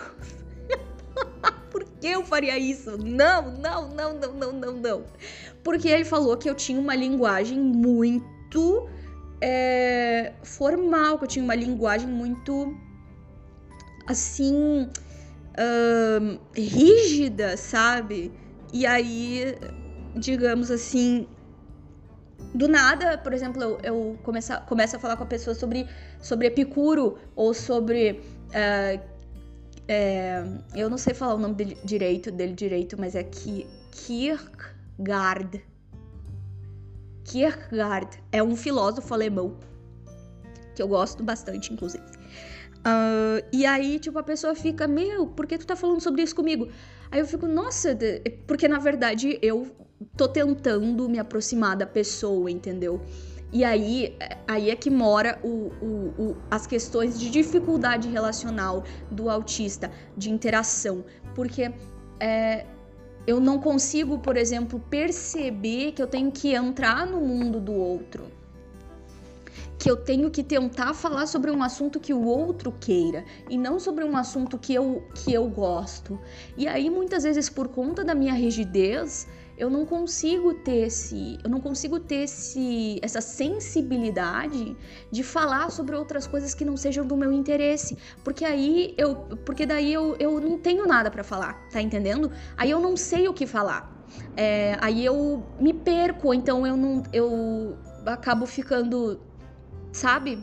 Por 1.71 1.83
que 1.83 2.07
eu 2.07 2.23
faria 2.23 2.57
isso? 2.57 2.97
Não, 2.97 3.51
não, 3.57 3.89
não, 3.89 4.13
não, 4.13 4.33
não, 4.33 4.51
não, 4.51 4.73
não. 4.73 5.05
Porque 5.63 5.89
ele 5.89 6.05
falou 6.05 6.37
que 6.37 6.49
eu 6.49 6.55
tinha 6.55 6.79
uma 6.79 6.95
linguagem 6.95 7.59
muito 7.59 8.87
é, 9.41 10.33
formal, 10.43 11.17
que 11.17 11.23
eu 11.23 11.27
tinha 11.27 11.43
uma 11.43 11.55
linguagem 11.55 12.07
muito 12.07 12.77
assim 14.07 14.87
rígida, 16.53 17.57
sabe? 17.57 18.31
E 18.73 18.85
aí, 18.85 19.55
digamos 20.15 20.71
assim, 20.71 21.27
do 22.53 22.67
nada, 22.67 23.17
por 23.17 23.33
exemplo, 23.33 23.61
eu, 23.61 23.79
eu 23.83 24.17
começo, 24.23 24.53
começo 24.67 24.95
a 24.95 24.99
falar 24.99 25.17
com 25.17 25.23
a 25.23 25.27
pessoa 25.27 25.53
sobre, 25.53 25.87
sobre 26.21 26.47
Epicuro 26.47 27.17
ou 27.35 27.53
sobre. 27.53 28.21
Uh, 28.49 28.99
é, 29.87 30.43
eu 30.73 30.89
não 30.89 30.97
sei 30.97 31.13
falar 31.13 31.35
o 31.35 31.37
nome 31.37 31.53
dele 31.53 31.77
direito, 31.83 32.31
dele 32.31 32.53
direito, 32.53 32.99
mas 32.99 33.13
é 33.13 33.23
Kierkegaard. 33.91 35.63
Kierkegaard 37.23 38.19
é 38.31 38.41
um 38.41 38.55
filósofo 38.55 39.13
alemão 39.13 39.57
que 40.75 40.81
eu 40.81 40.87
gosto 40.87 41.23
bastante, 41.23 41.73
inclusive. 41.73 42.03
Uh, 42.85 43.43
e 43.51 43.65
aí, 43.65 43.99
tipo, 43.99 44.17
a 44.17 44.23
pessoa 44.23 44.55
fica, 44.55 44.87
meu, 44.87 45.27
por 45.27 45.45
que 45.47 45.57
tu 45.57 45.65
tá 45.65 45.75
falando 45.75 46.01
sobre 46.01 46.21
isso 46.21 46.35
comigo? 46.35 46.69
Aí 47.11 47.19
eu 47.19 47.25
fico, 47.25 47.47
nossa, 47.47 47.97
porque 48.47 48.67
na 48.67 48.79
verdade 48.79 49.39
eu 49.41 49.71
tô 50.15 50.27
tentando 50.27 51.07
me 51.09 51.19
aproximar 51.19 51.75
da 51.75 51.85
pessoa, 51.85 52.49
entendeu? 52.49 53.01
E 53.51 53.63
aí, 53.63 54.17
aí 54.47 54.69
é 54.69 54.75
que 54.75 54.89
mora 54.89 55.39
o, 55.43 55.71
o, 55.81 56.13
o, 56.17 56.37
as 56.51 56.67
questões 56.67 57.19
de 57.19 57.29
dificuldade 57.29 58.09
relacional 58.09 58.83
do 59.09 59.29
autista, 59.29 59.91
de 60.17 60.29
interação. 60.29 61.05
Porque 61.33 61.71
é, 62.19 62.65
eu 63.25 63.39
não 63.39 63.59
consigo, 63.59 64.19
por 64.19 64.35
exemplo, 64.35 64.79
perceber 64.89 65.93
que 65.93 66.01
eu 66.01 66.07
tenho 66.07 66.31
que 66.31 66.53
entrar 66.53 67.05
no 67.05 67.21
mundo 67.21 67.59
do 67.59 67.73
outro 67.73 68.25
que 69.77 69.89
eu 69.89 69.97
tenho 69.97 70.29
que 70.31 70.43
tentar 70.43 70.93
falar 70.93 71.25
sobre 71.27 71.51
um 71.51 71.61
assunto 71.61 71.99
que 71.99 72.13
o 72.13 72.23
outro 72.23 72.71
queira 72.71 73.25
e 73.49 73.57
não 73.57 73.79
sobre 73.79 74.03
um 74.03 74.15
assunto 74.15 74.57
que 74.57 74.73
eu, 74.73 75.03
que 75.13 75.33
eu 75.33 75.47
gosto. 75.49 76.19
E 76.57 76.67
aí 76.67 76.89
muitas 76.89 77.23
vezes 77.23 77.49
por 77.49 77.67
conta 77.67 78.03
da 78.03 78.15
minha 78.15 78.33
rigidez, 78.33 79.27
eu 79.57 79.69
não 79.69 79.85
consigo 79.85 80.53
ter 80.53 80.87
esse, 80.87 81.37
eu 81.43 81.49
não 81.49 81.61
consigo 81.61 81.99
ter 81.99 82.23
esse, 82.23 82.99
essa 83.01 83.21
sensibilidade 83.21 84.75
de 85.09 85.23
falar 85.23 85.69
sobre 85.71 85.95
outras 85.95 86.27
coisas 86.27 86.53
que 86.53 86.65
não 86.65 86.75
sejam 86.75 87.05
do 87.05 87.15
meu 87.15 87.31
interesse, 87.31 87.97
porque 88.23 88.43
aí 88.43 88.93
eu, 88.97 89.15
porque 89.45 89.65
daí 89.65 89.93
eu, 89.93 90.15
eu 90.19 90.41
não 90.41 90.57
tenho 90.57 90.85
nada 90.85 91.09
para 91.09 91.23
falar, 91.23 91.67
tá 91.69 91.81
entendendo? 91.81 92.31
Aí 92.57 92.69
eu 92.69 92.79
não 92.79 92.97
sei 92.97 93.27
o 93.27 93.33
que 93.33 93.47
falar. 93.47 93.93
É, 94.35 94.77
aí 94.81 95.03
eu 95.03 95.43
me 95.59 95.73
perco, 95.73 96.33
então 96.33 96.65
eu 96.67 96.77
não, 96.77 97.03
eu 97.11 97.77
acabo 98.05 98.45
ficando 98.45 99.19
sabe? 99.95 100.37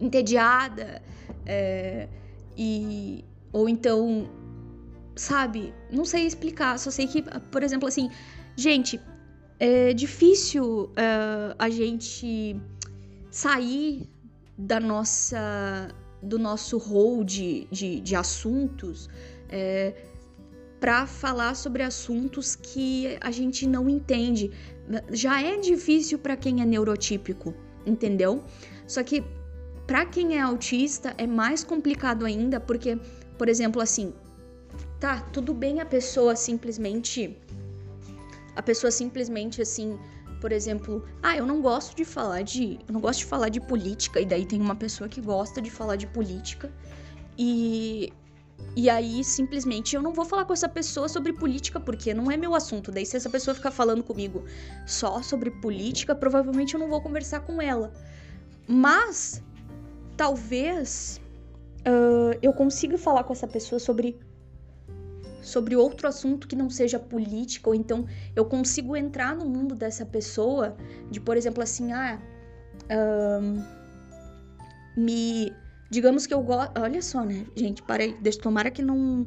Entediada. 0.00 1.02
É, 1.46 2.08
e. 2.56 3.24
Ou 3.52 3.68
então. 3.68 4.30
Sabe? 5.16 5.74
Não 5.90 6.04
sei 6.04 6.26
explicar. 6.26 6.78
Só 6.78 6.90
sei 6.90 7.06
que, 7.06 7.22
por 7.50 7.62
exemplo, 7.62 7.88
assim. 7.88 8.10
Gente, 8.54 9.00
é 9.58 9.94
difícil 9.94 10.84
uh, 10.90 11.54
a 11.58 11.70
gente 11.70 12.60
sair 13.30 14.08
da 14.58 14.78
nossa 14.78 15.88
do 16.22 16.38
nosso 16.38 16.78
rol 16.78 17.24
de, 17.24 17.66
de, 17.68 18.00
de 18.00 18.14
assuntos 18.14 19.08
é, 19.48 19.92
para 20.78 21.04
falar 21.04 21.56
sobre 21.56 21.82
assuntos 21.82 22.54
que 22.54 23.18
a 23.20 23.32
gente 23.32 23.66
não 23.66 23.88
entende. 23.88 24.52
Já 25.10 25.42
é 25.42 25.56
difícil 25.56 26.20
para 26.20 26.36
quem 26.36 26.62
é 26.62 26.64
neurotípico 26.64 27.52
entendeu? 27.86 28.42
Só 28.86 29.02
que 29.02 29.24
para 29.86 30.06
quem 30.06 30.36
é 30.36 30.40
autista 30.40 31.14
é 31.18 31.26
mais 31.26 31.64
complicado 31.64 32.24
ainda, 32.24 32.60
porque, 32.60 32.98
por 33.36 33.48
exemplo, 33.48 33.80
assim, 33.80 34.12
tá, 35.00 35.20
tudo 35.32 35.52
bem 35.52 35.80
a 35.80 35.86
pessoa 35.86 36.36
simplesmente 36.36 37.36
a 38.54 38.62
pessoa 38.62 38.90
simplesmente 38.90 39.62
assim, 39.62 39.98
por 40.40 40.52
exemplo, 40.52 41.04
ah, 41.22 41.36
eu 41.36 41.46
não 41.46 41.62
gosto 41.62 41.96
de 41.96 42.04
falar 42.04 42.42
de, 42.42 42.78
eu 42.86 42.92
não 42.92 43.00
gosto 43.00 43.20
de 43.20 43.26
falar 43.26 43.48
de 43.48 43.60
política 43.60 44.20
e 44.20 44.26
daí 44.26 44.44
tem 44.44 44.60
uma 44.60 44.74
pessoa 44.74 45.08
que 45.08 45.20
gosta 45.20 45.60
de 45.62 45.70
falar 45.70 45.96
de 45.96 46.06
política 46.06 46.70
e 47.38 48.12
e 48.74 48.88
aí, 48.88 49.22
simplesmente, 49.22 49.94
eu 49.94 50.00
não 50.00 50.12
vou 50.12 50.24
falar 50.24 50.46
com 50.46 50.52
essa 50.52 50.68
pessoa 50.68 51.08
sobre 51.08 51.32
política 51.32 51.78
porque 51.78 52.14
não 52.14 52.30
é 52.30 52.36
meu 52.36 52.54
assunto. 52.54 52.90
Daí, 52.90 53.04
se 53.04 53.16
essa 53.16 53.28
pessoa 53.28 53.54
ficar 53.54 53.70
falando 53.70 54.02
comigo 54.02 54.44
só 54.86 55.22
sobre 55.22 55.50
política, 55.50 56.14
provavelmente 56.14 56.74
eu 56.74 56.80
não 56.80 56.88
vou 56.88 57.00
conversar 57.00 57.40
com 57.40 57.60
ela. 57.60 57.92
Mas, 58.66 59.42
talvez 60.16 61.20
uh, 61.80 62.38
eu 62.40 62.52
consiga 62.52 62.96
falar 62.96 63.24
com 63.24 63.32
essa 63.32 63.46
pessoa 63.46 63.78
sobre 63.78 64.18
sobre 65.42 65.74
outro 65.74 66.06
assunto 66.06 66.46
que 66.46 66.54
não 66.54 66.70
seja 66.70 67.00
política, 67.00 67.68
ou 67.68 67.74
então 67.74 68.06
eu 68.36 68.44
consigo 68.44 68.96
entrar 68.96 69.34
no 69.34 69.44
mundo 69.44 69.74
dessa 69.74 70.06
pessoa, 70.06 70.76
de 71.10 71.20
por 71.20 71.36
exemplo 71.36 71.60
assim, 71.60 71.92
ah, 71.92 72.20
me 74.96 75.52
Digamos 75.92 76.26
que 76.26 76.32
eu 76.32 76.42
gosto. 76.42 76.72
Olha 76.80 77.02
só, 77.02 77.22
né, 77.22 77.44
gente? 77.54 77.82
Parei. 77.82 78.16
Deixa, 78.18 78.40
tomara 78.40 78.70
que 78.70 78.80
não. 78.80 79.26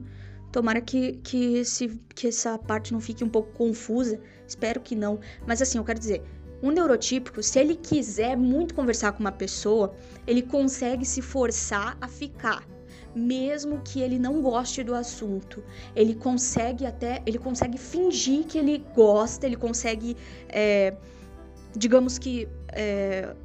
Tomara 0.52 0.82
que, 0.82 1.14
que, 1.18 1.58
esse, 1.58 1.90
que 2.16 2.30
essa 2.30 2.58
parte 2.58 2.92
não 2.92 3.00
fique 3.00 3.24
um 3.24 3.30
pouco 3.30 3.52
confusa. 3.54 4.20
Espero 4.48 4.80
que 4.82 4.96
não. 4.96 5.20
Mas 5.46 5.62
assim, 5.62 5.78
eu 5.78 5.84
quero 5.84 6.00
dizer. 6.00 6.24
Um 6.64 6.72
neurotípico, 6.72 7.44
se 7.44 7.60
ele 7.60 7.76
quiser 7.76 8.36
muito 8.36 8.74
conversar 8.74 9.12
com 9.12 9.20
uma 9.20 9.32
pessoa, 9.32 9.94
ele 10.26 10.42
consegue 10.42 11.06
se 11.06 11.22
forçar 11.22 11.96
a 12.02 12.08
ficar 12.08 12.66
mesmo 13.14 13.82
que 13.84 14.02
ele 14.02 14.18
não 14.18 14.42
goste 14.42 14.84
do 14.84 14.96
assunto. 14.96 15.64
Ele 15.96 16.16
consegue 16.16 16.84
até, 16.86 17.22
ele 17.28 17.38
consegue 17.38 17.78
fingir 17.78 18.46
que 18.46 18.58
ele 18.58 18.84
gosta, 18.96 19.46
ele 19.46 19.56
consegue, 19.56 20.18
é, 20.50 20.98
digamos 21.76 22.18
que, 22.18 22.48
é, 22.70 23.36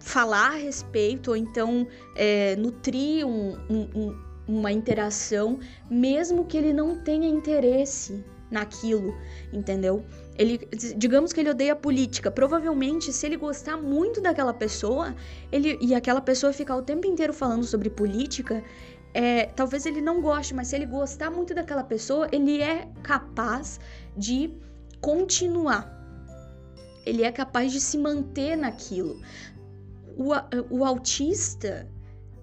falar 0.00 0.52
a 0.52 0.56
respeito 0.56 1.30
ou 1.30 1.36
então 1.36 1.86
é, 2.16 2.56
nutrir 2.56 3.24
um, 3.26 3.56
um, 3.70 3.88
um, 3.94 4.18
uma 4.48 4.72
interação, 4.72 5.60
mesmo 5.88 6.44
que 6.44 6.56
ele 6.56 6.72
não 6.72 6.98
tenha 6.98 7.28
interesse, 7.28 8.24
naquilo, 8.50 9.14
entendeu? 9.52 10.04
Ele, 10.36 10.58
digamos 10.96 11.32
que 11.32 11.40
ele 11.40 11.50
odeia 11.50 11.76
política. 11.76 12.30
Provavelmente, 12.30 13.12
se 13.12 13.26
ele 13.26 13.36
gostar 13.36 13.76
muito 13.76 14.20
daquela 14.20 14.52
pessoa, 14.52 15.14
ele 15.52 15.78
e 15.80 15.94
aquela 15.94 16.20
pessoa 16.20 16.52
ficar 16.52 16.76
o 16.76 16.82
tempo 16.82 17.06
inteiro 17.06 17.32
falando 17.32 17.64
sobre 17.64 17.88
política, 17.88 18.62
é, 19.14 19.46
talvez 19.46 19.86
ele 19.86 20.00
não 20.00 20.20
goste, 20.20 20.54
mas 20.54 20.68
se 20.68 20.76
ele 20.76 20.86
gostar 20.86 21.30
muito 21.30 21.54
daquela 21.54 21.84
pessoa, 21.84 22.28
ele 22.32 22.60
é 22.60 22.88
capaz 23.02 23.78
de 24.16 24.52
continuar. 25.00 25.98
Ele 27.06 27.22
é 27.22 27.32
capaz 27.32 27.72
de 27.72 27.80
se 27.80 27.96
manter 27.98 28.56
naquilo. 28.56 29.20
O, 30.16 30.78
o 30.78 30.84
autista, 30.84 31.88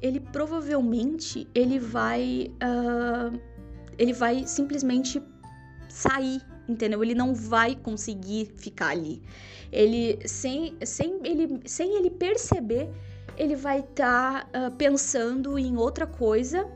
ele 0.01 0.19
provavelmente 0.19 1.47
ele 1.53 1.79
vai 1.79 2.51
uh, 2.61 3.39
ele 3.97 4.13
vai 4.13 4.45
simplesmente 4.45 5.21
sair, 5.89 6.41
entendeu? 6.67 7.03
Ele 7.03 7.15
não 7.15 7.33
vai 7.33 7.75
conseguir 7.75 8.51
ficar 8.55 8.89
ali. 8.89 9.21
Ele 9.71 10.19
sem, 10.27 10.77
sem, 10.85 11.19
ele, 11.23 11.59
sem 11.65 11.97
ele 11.97 12.11
perceber, 12.11 12.89
ele 13.35 13.55
vai 13.55 13.79
estar 13.79 14.45
tá, 14.45 14.67
uh, 14.67 14.71
pensando 14.71 15.57
em 15.57 15.77
outra 15.77 16.05
coisa 16.05 16.67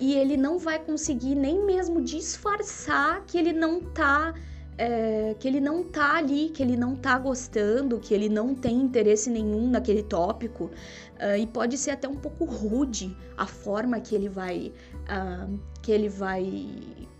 e 0.00 0.14
ele 0.14 0.36
não 0.36 0.58
vai 0.58 0.78
conseguir 0.78 1.34
nem 1.34 1.64
mesmo 1.64 2.02
disfarçar 2.02 3.24
que 3.26 3.38
ele 3.38 3.52
não 3.52 3.80
tá 3.80 4.34
é, 4.76 5.36
que 5.38 5.46
ele 5.46 5.60
não 5.60 5.84
tá 5.84 6.16
ali, 6.16 6.50
que 6.50 6.62
ele 6.62 6.76
não 6.76 6.96
tá 6.96 7.18
gostando, 7.18 8.00
que 8.00 8.12
ele 8.12 8.28
não 8.28 8.54
tem 8.54 8.80
interesse 8.80 9.30
nenhum 9.30 9.68
naquele 9.70 10.02
tópico. 10.02 10.70
Uh, 11.14 11.36
e 11.38 11.46
pode 11.46 11.78
ser 11.78 11.92
até 11.92 12.08
um 12.08 12.16
pouco 12.16 12.44
rude 12.44 13.16
a 13.36 13.46
forma 13.46 14.00
que 14.00 14.14
ele 14.14 14.28
vai 14.28 14.72
uh, 15.04 15.60
que 15.80 15.92
ele 15.92 16.08
vai 16.08 16.68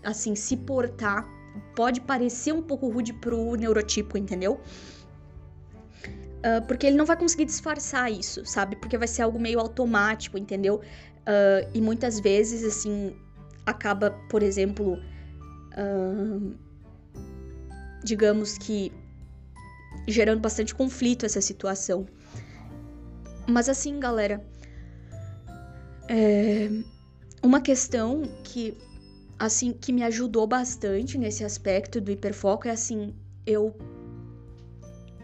assim 0.03 0.35
se 0.35 0.57
portar. 0.57 1.25
Pode 1.75 2.01
parecer 2.01 2.53
um 2.53 2.61
pouco 2.61 2.89
rude 2.89 3.13
pro 3.13 3.55
neurotipo, 3.55 4.17
entendeu? 4.17 4.59
Uh, 6.39 6.61
porque 6.67 6.85
ele 6.87 6.97
não 6.97 7.05
vai 7.05 7.15
conseguir 7.15 7.45
disfarçar 7.45 8.11
isso, 8.11 8.45
sabe? 8.45 8.75
Porque 8.75 8.97
vai 8.97 9.07
ser 9.07 9.21
algo 9.21 9.39
meio 9.39 9.59
automático, 9.59 10.37
entendeu? 10.37 10.81
e 11.73 11.81
muitas 11.81 12.19
vezes, 12.19 12.63
assim, 12.63 13.15
acaba, 13.65 14.11
por 14.29 14.43
exemplo, 14.43 14.95
digamos 18.05 18.57
que 18.57 18.93
gerando 20.07 20.39
bastante 20.39 20.73
conflito 20.73 21.25
essa 21.25 21.41
situação. 21.41 22.05
Mas 23.47 23.67
assim, 23.67 23.99
galera, 23.99 24.45
é 26.07 26.69
uma 27.43 27.59
questão 27.59 28.21
que 28.43 28.77
assim 29.37 29.73
que 29.73 29.91
me 29.91 30.03
ajudou 30.03 30.47
bastante 30.47 31.17
nesse 31.17 31.43
aspecto 31.43 31.99
do 31.99 32.11
hiperfoco 32.11 32.67
é 32.67 32.71
assim, 32.71 33.13
eu 33.45 33.75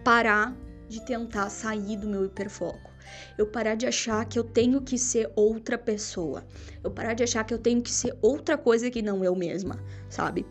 parar 0.03 0.57
de 0.89 1.05
tentar 1.05 1.49
sair 1.49 1.97
do 1.97 2.07
meu 2.07 2.25
hiperfoco. 2.25 2.91
Eu 3.37 3.45
parar 3.45 3.75
de 3.75 3.85
achar 3.85 4.25
que 4.25 4.39
eu 4.39 4.43
tenho 4.43 4.81
que 4.81 4.97
ser 4.97 5.31
outra 5.35 5.77
pessoa. 5.77 6.45
Eu 6.83 6.91
parar 6.91 7.13
de 7.13 7.23
achar 7.23 7.43
que 7.43 7.53
eu 7.53 7.57
tenho 7.57 7.81
que 7.81 7.91
ser 7.91 8.17
outra 8.21 8.57
coisa 8.57 8.89
que 8.89 9.01
não 9.01 9.23
eu 9.23 9.35
mesma, 9.35 9.79
sabe? 10.09 10.45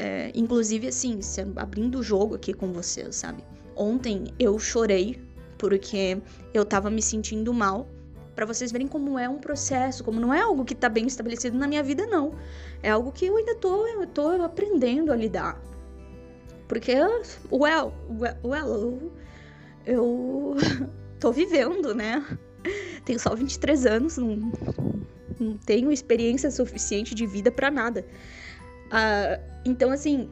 É, 0.00 0.30
inclusive, 0.32 0.86
assim, 0.86 1.18
abrindo 1.56 1.98
o 1.98 2.02
jogo 2.04 2.36
aqui 2.36 2.54
com 2.54 2.72
vocês, 2.72 3.16
sabe? 3.16 3.42
Ontem 3.74 4.26
eu 4.38 4.56
chorei 4.56 5.20
porque 5.58 6.18
eu 6.54 6.64
tava 6.64 6.88
me 6.88 7.02
sentindo 7.02 7.52
mal. 7.52 7.88
Para 8.32 8.46
vocês 8.46 8.70
verem 8.70 8.86
como 8.86 9.18
é 9.18 9.28
um 9.28 9.38
processo, 9.38 10.04
como 10.04 10.20
não 10.20 10.32
é 10.32 10.40
algo 10.40 10.64
que 10.64 10.72
tá 10.72 10.88
bem 10.88 11.08
estabelecido 11.08 11.58
na 11.58 11.66
minha 11.66 11.82
vida, 11.82 12.06
não. 12.06 12.32
É 12.80 12.90
algo 12.90 13.10
que 13.10 13.26
eu 13.26 13.36
ainda 13.36 13.56
tô, 13.56 13.88
eu 13.88 14.06
tô 14.06 14.28
aprendendo 14.40 15.12
a 15.12 15.16
lidar. 15.16 15.60
Porque, 16.68 16.94
well, 17.50 17.92
well, 18.08 18.36
well 18.44 19.12
eu 19.84 20.54
tô 21.18 21.32
vivendo, 21.32 21.92
né? 21.92 22.24
Tenho 23.04 23.18
só 23.18 23.34
23 23.34 23.84
anos, 23.84 24.16
não, 24.16 24.52
não 25.40 25.56
tenho 25.56 25.90
experiência 25.90 26.52
suficiente 26.52 27.16
de 27.16 27.26
vida 27.26 27.50
para 27.50 27.68
nada. 27.68 28.06
Uh, 28.88 29.40
então, 29.64 29.90
assim, 29.90 30.30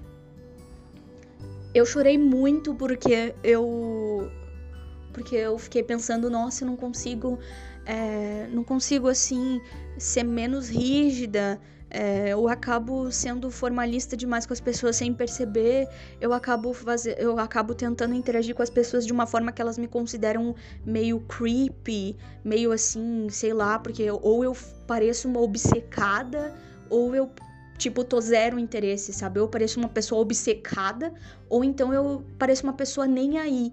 eu 1.75 1.85
chorei 1.85 2.17
muito 2.17 2.75
porque 2.75 3.35
eu 3.45 4.31
porque 5.13 5.35
eu 5.35 5.59
fiquei 5.59 5.83
pensando, 5.83 6.29
nossa, 6.29 6.63
eu 6.63 6.67
não 6.67 6.77
consigo, 6.77 7.39
é, 7.87 8.47
não 8.53 8.63
consigo 8.63 9.09
assim 9.09 9.63
ser 9.97 10.25
menos 10.25 10.69
rígida. 10.69 11.59
É, 11.89 12.29
eu 12.29 12.49
acabo 12.49 13.11
sendo 13.11 13.51
formalista 13.51 14.15
demais 14.15 14.45
com 14.45 14.53
as 14.53 14.61
pessoas 14.61 14.97
sem 14.97 15.15
perceber. 15.15 15.89
Eu 16.21 16.35
acabo 16.35 16.75
fazer, 16.75 17.17
eu 17.19 17.39
acabo 17.39 17.75
tentando 17.75 18.15
interagir 18.15 18.55
com 18.55 18.63
as 18.63 18.69
pessoas 18.69 19.07
de 19.07 19.13
uma 19.13 19.27
forma 19.27 19.53
que 19.53 19.63
elas 19.63 19.79
me 19.79 19.89
consideram 19.89 20.55
meio 20.85 21.21
creepy, 21.21 22.15
meio 22.45 22.71
assim, 22.71 23.29
sei 23.31 23.55
lá, 23.55 23.79
porque 23.79 24.11
ou 24.11 24.45
eu 24.45 24.55
pareço 24.87 25.29
uma 25.29 25.41
obcecada 25.41 26.53
ou 26.91 27.15
eu 27.15 27.31
tipo, 27.77 28.05
tô 28.05 28.21
zero 28.21 28.59
interesse, 28.59 29.13
sabe? 29.13 29.41
Eu 29.41 29.49
pareço 29.49 29.79
uma 29.79 29.89
pessoa 29.89 30.21
obcecada, 30.21 31.13
ou 31.49 31.65
então 31.65 31.93
eu 31.93 32.25
pareço 32.39 32.65
uma 32.65 32.73
pessoa 32.73 33.07
nem 33.07 33.39
aí. 33.39 33.73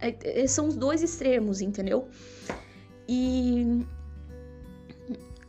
É, 0.00 0.42
é, 0.42 0.46
são 0.46 0.66
os 0.66 0.76
dois 0.76 1.02
extremos, 1.02 1.60
entendeu? 1.60 2.08
E. 3.08 3.84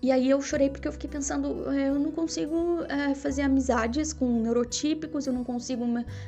E 0.02 0.12
aí 0.12 0.30
eu 0.30 0.42
chorei 0.42 0.70
porque 0.70 0.86
eu 0.86 0.92
fiquei 0.92 1.10
pensando, 1.10 1.72
é, 1.72 1.88
eu 1.88 1.98
não 1.98 2.12
consigo 2.12 2.84
é, 2.90 3.16
fazer 3.16 3.42
amizades 3.44 4.12
com 4.12 4.42
neurotípicos, 4.42 5.26
eu 5.26 5.32
não 5.32 5.46
consigo 5.46 5.86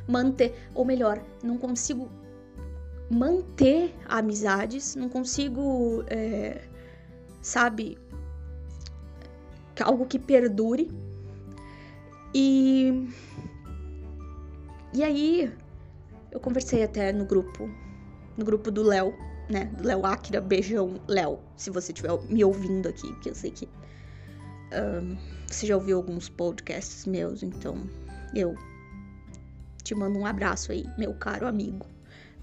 manter, 0.07 0.55
ou 0.73 0.85
melhor, 0.85 1.21
não 1.43 1.57
consigo 1.57 2.09
manter 3.09 3.93
amizades, 4.07 4.95
não 4.95 5.09
consigo, 5.09 6.05
é, 6.07 6.61
sabe, 7.41 7.97
algo 9.83 10.05
que 10.05 10.17
perdure. 10.17 10.89
E 12.37 13.07
e 14.93 15.01
aí 15.05 15.53
eu 16.29 16.39
conversei 16.41 16.83
até 16.83 17.13
no 17.13 17.23
grupo 17.23 17.69
no 18.35 18.43
grupo 18.43 18.69
do 18.69 18.83
Léo, 18.83 19.13
né? 19.49 19.71
Do 19.77 19.87
Léo 19.87 20.05
Akira, 20.05 20.41
beijão, 20.41 20.99
Léo, 21.07 21.39
se 21.55 21.69
você 21.69 21.93
estiver 21.93 22.11
me 22.27 22.43
ouvindo 22.43 22.89
aqui, 22.89 23.15
que 23.21 23.29
eu 23.29 23.35
sei 23.35 23.51
que 23.51 23.69
um, 24.73 25.15
você 25.47 25.65
já 25.65 25.77
ouviu 25.77 25.95
alguns 25.95 26.27
podcasts 26.27 27.05
meus, 27.05 27.41
então 27.41 27.77
eu 28.35 28.53
te 29.81 29.95
mando 29.95 30.19
um 30.19 30.25
abraço 30.25 30.73
aí, 30.73 30.85
meu 30.97 31.13
caro 31.13 31.47
amigo, 31.47 31.87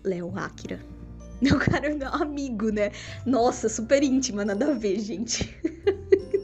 Léo 0.02 0.32
Akira. 0.38 0.80
Meu 1.42 1.58
caro 1.58 1.88
amigo, 2.22 2.70
né? 2.70 2.92
Nossa, 3.26 3.68
super 3.68 4.00
íntima, 4.00 4.44
nada 4.44 4.70
a 4.70 4.74
ver, 4.74 5.00
gente. 5.00 5.52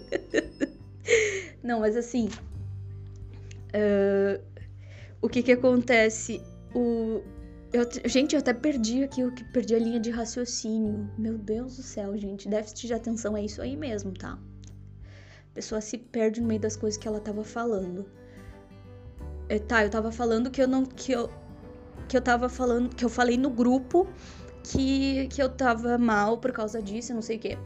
Não, 1.62 1.78
mas 1.78 1.96
assim. 1.96 2.28
Uh, 3.74 4.42
o 5.20 5.28
que 5.28 5.42
que 5.42 5.52
acontece? 5.52 6.40
O, 6.74 7.22
eu, 7.72 7.87
gente, 8.07 8.35
eu 8.35 8.40
até 8.40 8.54
perdi 8.54 9.02
aqui, 9.02 9.20
eu 9.20 9.33
perdi 9.52 9.74
a 9.74 9.78
linha 9.78 10.00
de 10.00 10.11
raciocínio. 10.11 11.11
Meu 11.18 11.37
Deus 11.37 11.76
do 11.76 11.83
céu, 11.83 12.16
gente. 12.16 12.48
Déficit 12.48 12.87
de 12.87 12.94
atenção 12.94 13.37
é 13.37 13.44
isso 13.44 13.61
aí 13.61 13.76
mesmo, 13.76 14.12
tá? 14.12 14.38
A 15.50 15.54
pessoa 15.54 15.81
se 15.81 15.98
perde 15.98 16.40
no 16.40 16.46
meio 16.46 16.61
das 16.61 16.76
coisas 16.76 16.98
que 16.98 17.07
ela 17.07 17.20
tava 17.20 17.44
falando. 17.44 18.07
É, 19.48 19.59
tá, 19.59 19.85
eu 19.85 19.90
tava 19.90 20.11
falando 20.12 20.50
que 20.50 20.62
eu 20.62 20.68
não. 20.68 20.85
que 20.85 21.12
eu. 21.12 21.31
que 22.09 22.16
eu 22.16 22.22
tava 22.22 22.48
falando. 22.48 22.94
que 22.94 23.04
eu 23.04 23.09
falei 23.09 23.37
no 23.37 23.50
grupo 23.50 24.07
que, 24.62 25.28
que 25.28 25.42
eu 25.42 25.48
tava 25.48 25.98
mal 25.98 26.38
por 26.38 26.52
causa 26.52 26.83
disso, 26.83 27.14
não 27.14 27.22
sei 27.22 27.37
o 27.37 27.40
quê. 27.40 27.59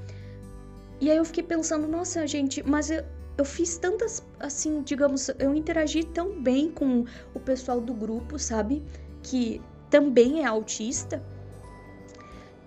E 1.00 1.10
aí 1.10 1.16
eu 1.16 1.24
fiquei 1.24 1.42
pensando, 1.42 1.88
nossa, 1.88 2.26
gente, 2.26 2.62
mas 2.62 2.90
eu, 2.90 3.04
eu 3.36 3.44
fiz 3.44 3.78
tantas, 3.78 4.22
assim, 4.38 4.82
digamos, 4.82 5.28
eu 5.38 5.54
interagi 5.54 6.04
tão 6.04 6.40
bem 6.40 6.70
com 6.70 7.04
o 7.34 7.40
pessoal 7.40 7.80
do 7.80 7.94
grupo, 7.94 8.38
sabe? 8.38 8.82
Que 9.22 9.60
também 9.90 10.42
é 10.42 10.46
autista. 10.46 11.22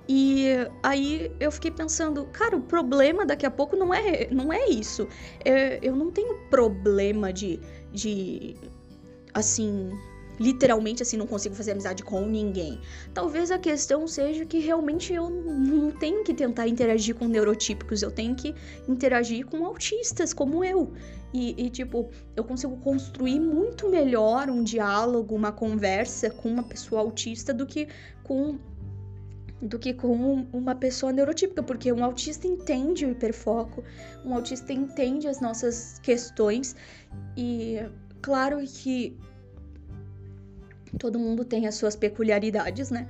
E 0.08 0.46
aí 0.84 1.32
eu 1.40 1.52
fiquei 1.52 1.72
pensando, 1.72 2.26
cara, 2.28 2.56
o 2.56 2.62
problema 2.62 3.26
daqui 3.26 3.46
a 3.46 3.52
pouco 3.52 3.76
não 3.76 3.94
é, 3.94 4.28
não 4.32 4.54
é 4.54 4.70
isso. 4.70 5.08
É, 5.44 5.80
eu 5.82 5.96
não 5.96 6.12
tenho 6.12 6.38
problema 6.50 7.34
de, 7.34 7.60
de, 7.92 8.56
assim, 9.34 9.92
literalmente 10.40 11.02
assim, 11.04 11.18
não 11.18 11.28
consigo 11.28 11.56
fazer 11.56 11.72
amizade 11.72 12.04
com 12.04 12.26
ninguém. 12.26 12.80
Talvez 13.14 13.52
a 13.52 13.58
questão 13.58 14.08
seja 14.08 14.46
que 14.46 14.60
realmente 14.60 15.14
eu 15.14 15.30
não 15.30 15.92
tenho 15.92 16.24
que 16.24 16.34
tentar 16.34 16.68
interagir 16.68 17.16
com 17.16 17.28
neurotípicos, 17.28 18.02
eu 18.02 18.12
tenho 18.12 18.36
que 18.36 18.54
interagir 18.88 19.46
com 19.46 19.66
autistas 19.66 20.34
como 20.34 20.64
eu. 20.64 20.94
E, 21.34 21.66
e, 21.66 21.70
tipo, 21.70 22.10
eu 22.36 22.44
consigo 22.46 22.78
construir 22.78 23.40
muito 23.40 23.90
melhor 23.90 24.50
um 24.50 24.64
diálogo, 24.64 25.36
uma 25.36 25.52
conversa 25.52 26.30
com 26.30 26.50
uma 26.50 26.64
pessoa 26.64 27.02
autista 27.02 27.54
do 27.54 27.66
que 27.66 27.88
com 28.24 28.58
do 29.62 29.80
que 29.80 29.94
com 29.94 30.48
uma 30.54 30.76
pessoa 30.76 31.12
neurotípica, 31.12 31.64
porque 31.64 31.92
um 31.92 32.04
autista 32.04 32.46
entende 32.46 33.06
o 33.06 33.12
hiperfoco, 33.12 33.84
um 34.24 34.34
autista 34.34 34.72
entende 34.72 35.28
as 35.28 35.40
nossas 35.40 35.98
questões 36.00 36.76
e 37.38 37.80
claro 38.22 38.60
que 38.68 39.18
Todo 40.98 41.20
mundo 41.20 41.44
tem 41.44 41.68
as 41.68 41.76
suas 41.76 41.96
peculiaridades, 41.96 42.90
né? 42.90 43.08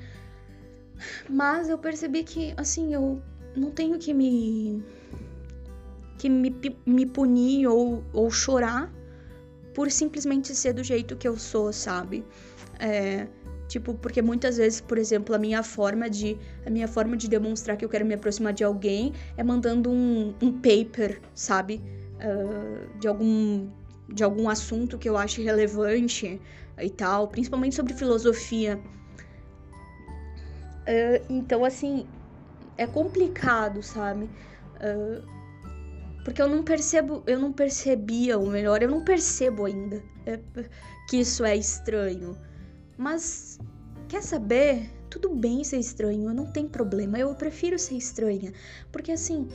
Mas 1.30 1.70
eu 1.70 1.78
percebi 1.78 2.24
que, 2.24 2.54
assim, 2.58 2.94
eu 2.94 3.22
não 3.56 3.72
tenho 3.72 3.98
que 3.98 4.14
me. 4.14 4.84
que 6.18 6.30
me, 6.30 6.56
me 6.86 7.06
punir 7.06 7.68
ou, 7.68 8.04
ou 8.14 8.30
chorar 8.30 8.92
por 9.74 9.92
simplesmente 9.92 10.56
ser 10.56 10.74
do 10.74 10.84
jeito 10.84 11.16
que 11.16 11.28
eu 11.28 11.38
sou, 11.38 11.72
sabe? 11.74 12.24
É, 12.80 13.28
tipo, 13.68 13.94
porque 13.94 14.22
muitas 14.22 14.58
vezes, 14.58 14.80
por 14.80 14.98
exemplo, 14.98 15.36
a 15.36 15.38
minha 15.38 15.62
forma 15.62 16.10
de 16.10 16.38
a 16.66 16.70
minha 16.70 16.88
forma 16.88 17.18
de 17.18 17.28
demonstrar 17.28 17.76
que 17.78 17.84
eu 17.84 17.90
quero 17.90 18.06
me 18.06 18.14
aproximar 18.14 18.54
de 18.54 18.64
alguém 18.64 19.14
é 19.36 19.44
mandando 19.44 19.90
um, 19.92 20.34
um 20.42 20.52
paper, 20.54 21.22
sabe? 21.34 21.82
Uh, 22.16 22.98
de 23.00 23.08
algum 23.08 23.70
de 24.08 24.24
algum 24.24 24.48
assunto 24.48 24.98
que 24.98 25.10
eu 25.10 25.18
ache 25.18 25.42
relevante 25.42 26.40
e 26.82 26.90
tal, 26.90 27.28
principalmente 27.28 27.76
sobre 27.76 27.94
filosofia. 27.94 28.80
Uh, 30.88 31.26
então, 31.30 31.66
assim, 31.66 32.08
é 32.78 32.86
complicado, 32.86 33.82
sabe? 33.82 34.26
Uh, 34.76 35.36
porque 36.24 36.42
eu 36.42 36.48
não 36.48 36.64
percebo, 36.64 37.24
eu 37.28 37.40
não 37.40 37.54
percebia, 37.54 38.38
ou 38.38 38.48
melhor, 38.48 38.82
eu 38.82 38.90
não 38.90 39.04
percebo 39.04 39.66
ainda 39.66 40.04
é, 40.26 40.40
que 41.08 41.18
isso 41.18 41.46
é 41.46 41.56
estranho. 41.56 42.36
Mas, 42.98 43.60
quer 44.08 44.24
saber? 44.24 44.90
Tudo 45.10 45.34
bem 45.34 45.64
ser 45.64 45.78
estranho, 45.78 46.34
não 46.34 46.52
tem 46.52 46.68
problema. 46.68 47.18
Eu 47.18 47.34
prefiro 47.36 47.78
ser 47.78 47.96
estranha. 47.96 48.52
Porque 48.92 49.12
assim, 49.12 49.48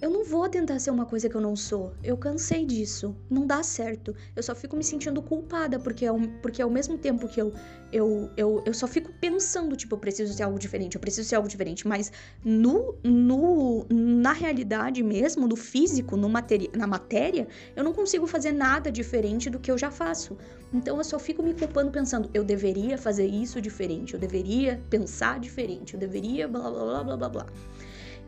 eu 0.00 0.10
não 0.10 0.24
vou 0.24 0.46
tentar 0.48 0.78
ser 0.78 0.90
uma 0.90 1.06
coisa 1.06 1.28
que 1.28 1.34
eu 1.34 1.40
não 1.40 1.56
sou. 1.56 1.94
Eu 2.02 2.18
cansei 2.18 2.66
disso. 2.66 3.16
Não 3.30 3.46
dá 3.46 3.62
certo. 3.62 4.14
Eu 4.34 4.42
só 4.42 4.54
fico 4.54 4.76
me 4.76 4.84
sentindo 4.84 5.22
culpada, 5.22 5.78
porque, 5.78 6.04
ao, 6.04 6.18
porque 6.42 6.60
ao 6.60 6.68
mesmo 6.68 6.98
tempo 6.98 7.26
que 7.26 7.40
eu, 7.40 7.52
eu, 7.90 8.30
eu, 8.36 8.62
eu 8.66 8.74
só 8.74 8.86
fico 8.86 9.10
pensando, 9.20 9.74
tipo, 9.74 9.94
eu 9.94 9.98
preciso 9.98 10.34
ser 10.34 10.42
algo 10.42 10.58
diferente, 10.58 10.96
eu 10.96 11.00
preciso 11.00 11.26
ser 11.26 11.36
algo 11.36 11.48
diferente. 11.48 11.88
Mas 11.88 12.12
no, 12.44 12.94
no, 13.02 13.86
na 13.88 14.32
realidade 14.32 15.02
mesmo, 15.02 15.48
no 15.48 15.56
físico, 15.56 16.14
no 16.14 16.28
materi 16.28 16.70
na 16.76 16.86
matéria, 16.86 17.48
eu 17.74 17.82
não 17.82 17.94
consigo 17.94 18.26
fazer 18.26 18.52
nada 18.52 18.92
diferente 18.92 19.48
do 19.48 19.58
que 19.58 19.70
eu 19.70 19.78
já 19.78 19.90
faço. 19.90 20.36
Então 20.74 20.98
eu 20.98 21.04
só 21.04 21.18
fico 21.18 21.42
me 21.42 21.54
culpando 21.54 21.90
pensando, 21.90 22.28
eu 22.34 22.44
deveria 22.44 22.98
fazer 22.98 23.26
isso 23.26 23.62
diferente, 23.62 24.12
eu 24.12 24.20
deveria 24.20 24.82
pensar 24.90 25.40
diferente, 25.40 25.94
eu 25.94 26.00
deveria 26.00 26.46
blá 26.46 26.70
blá 26.70 26.84
blá 26.84 27.04
blá 27.04 27.16
blá 27.16 27.28
blá. 27.28 27.46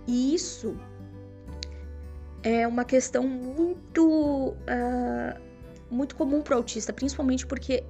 E 0.06 0.34
isso 0.34 0.74
é 2.42 2.66
uma 2.66 2.84
questão 2.84 3.26
muito, 3.26 4.54
uh, 4.54 5.40
muito 5.90 6.14
comum 6.16 6.40
para 6.42 6.54
o 6.54 6.58
autista, 6.58 6.92
principalmente 6.92 7.46
porque 7.46 7.84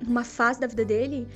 numa 0.00 0.24
fase 0.24 0.60
da 0.60 0.66
vida 0.66 0.84
dele, 0.84 1.28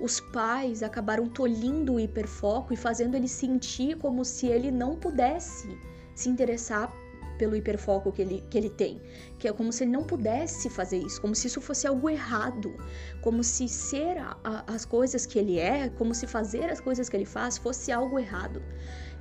os 0.00 0.20
pais 0.20 0.82
acabaram 0.82 1.28
tolhindo 1.28 1.94
o 1.94 2.00
hiperfoco 2.00 2.72
e 2.72 2.76
fazendo 2.76 3.16
ele 3.16 3.28
sentir 3.28 3.96
como 3.98 4.24
se 4.24 4.46
ele 4.46 4.70
não 4.70 4.96
pudesse 4.96 5.68
se 6.14 6.28
interessar 6.28 6.92
pelo 7.38 7.56
hiperfoco 7.56 8.12
que 8.12 8.20
ele, 8.20 8.44
que 8.50 8.58
ele 8.58 8.68
tem. 8.68 9.00
Que 9.38 9.48
é 9.48 9.52
como 9.52 9.72
se 9.72 9.84
ele 9.84 9.90
não 9.90 10.04
pudesse 10.04 10.68
fazer 10.68 10.98
isso, 10.98 11.20
como 11.20 11.34
se 11.34 11.46
isso 11.46 11.60
fosse 11.60 11.86
algo 11.86 12.08
errado, 12.08 12.74
como 13.22 13.42
se 13.42 13.66
ser 13.68 14.18
a, 14.18 14.36
a, 14.44 14.74
as 14.74 14.84
coisas 14.84 15.24
que 15.24 15.38
ele 15.38 15.58
é, 15.58 15.88
como 15.88 16.14
se 16.14 16.26
fazer 16.26 16.70
as 16.70 16.80
coisas 16.80 17.08
que 17.08 17.16
ele 17.16 17.24
faz 17.24 17.56
fosse 17.56 17.90
algo 17.90 18.18
errado. 18.18 18.62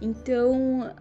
Então, 0.02 0.94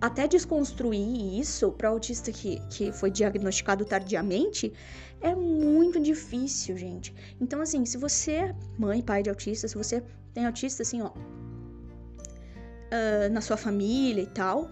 até 0.00 0.28
desconstruir 0.28 1.40
isso 1.40 1.72
para 1.72 1.88
autista 1.88 2.30
que, 2.30 2.60
que 2.68 2.92
foi 2.92 3.10
diagnosticado 3.10 3.84
tardiamente 3.84 4.72
é 5.20 5.34
muito 5.34 6.00
difícil, 6.00 6.76
gente. 6.76 7.12
Então, 7.40 7.60
assim, 7.60 7.84
se 7.86 7.96
você 7.96 8.32
é 8.32 8.54
mãe, 8.78 9.02
pai 9.02 9.22
de 9.22 9.30
autista, 9.30 9.66
se 9.66 9.74
você 9.74 10.02
tem 10.34 10.46
autista, 10.46 10.82
assim, 10.82 11.00
ó, 11.00 11.08
uh, 11.08 13.32
na 13.32 13.40
sua 13.40 13.56
família 13.56 14.22
e 14.22 14.26
tal, 14.26 14.70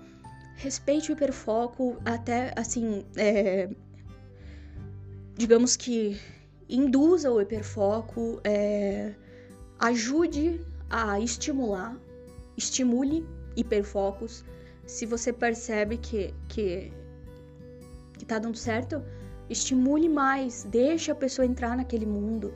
respeite 0.57 1.11
o 1.11 1.15
hiperfoco, 1.15 1.97
até, 2.05 2.53
assim, 2.57 3.05
é, 3.17 3.71
digamos 5.37 5.77
que 5.77 6.21
induza 6.69 7.31
o 7.31 7.41
hiperfoco, 7.41 8.41
é, 8.45 9.15
ajude 9.79 10.61
a 10.91 11.19
estimular, 11.19 11.97
estimule 12.57 13.27
hiperfocos 13.57 14.45
se 14.87 15.07
você 15.07 15.33
percebe 15.33 15.97
que, 15.97 16.35
que, 16.49 16.93
que 18.19 18.25
tá 18.25 18.39
dando 18.39 18.57
certo, 18.57 19.03
estimule 19.49 20.09
mais, 20.09 20.65
deixe 20.65 21.11
a 21.11 21.15
pessoa 21.15 21.47
entrar 21.47 21.77
naquele 21.77 22.07
mundo. 22.07 22.55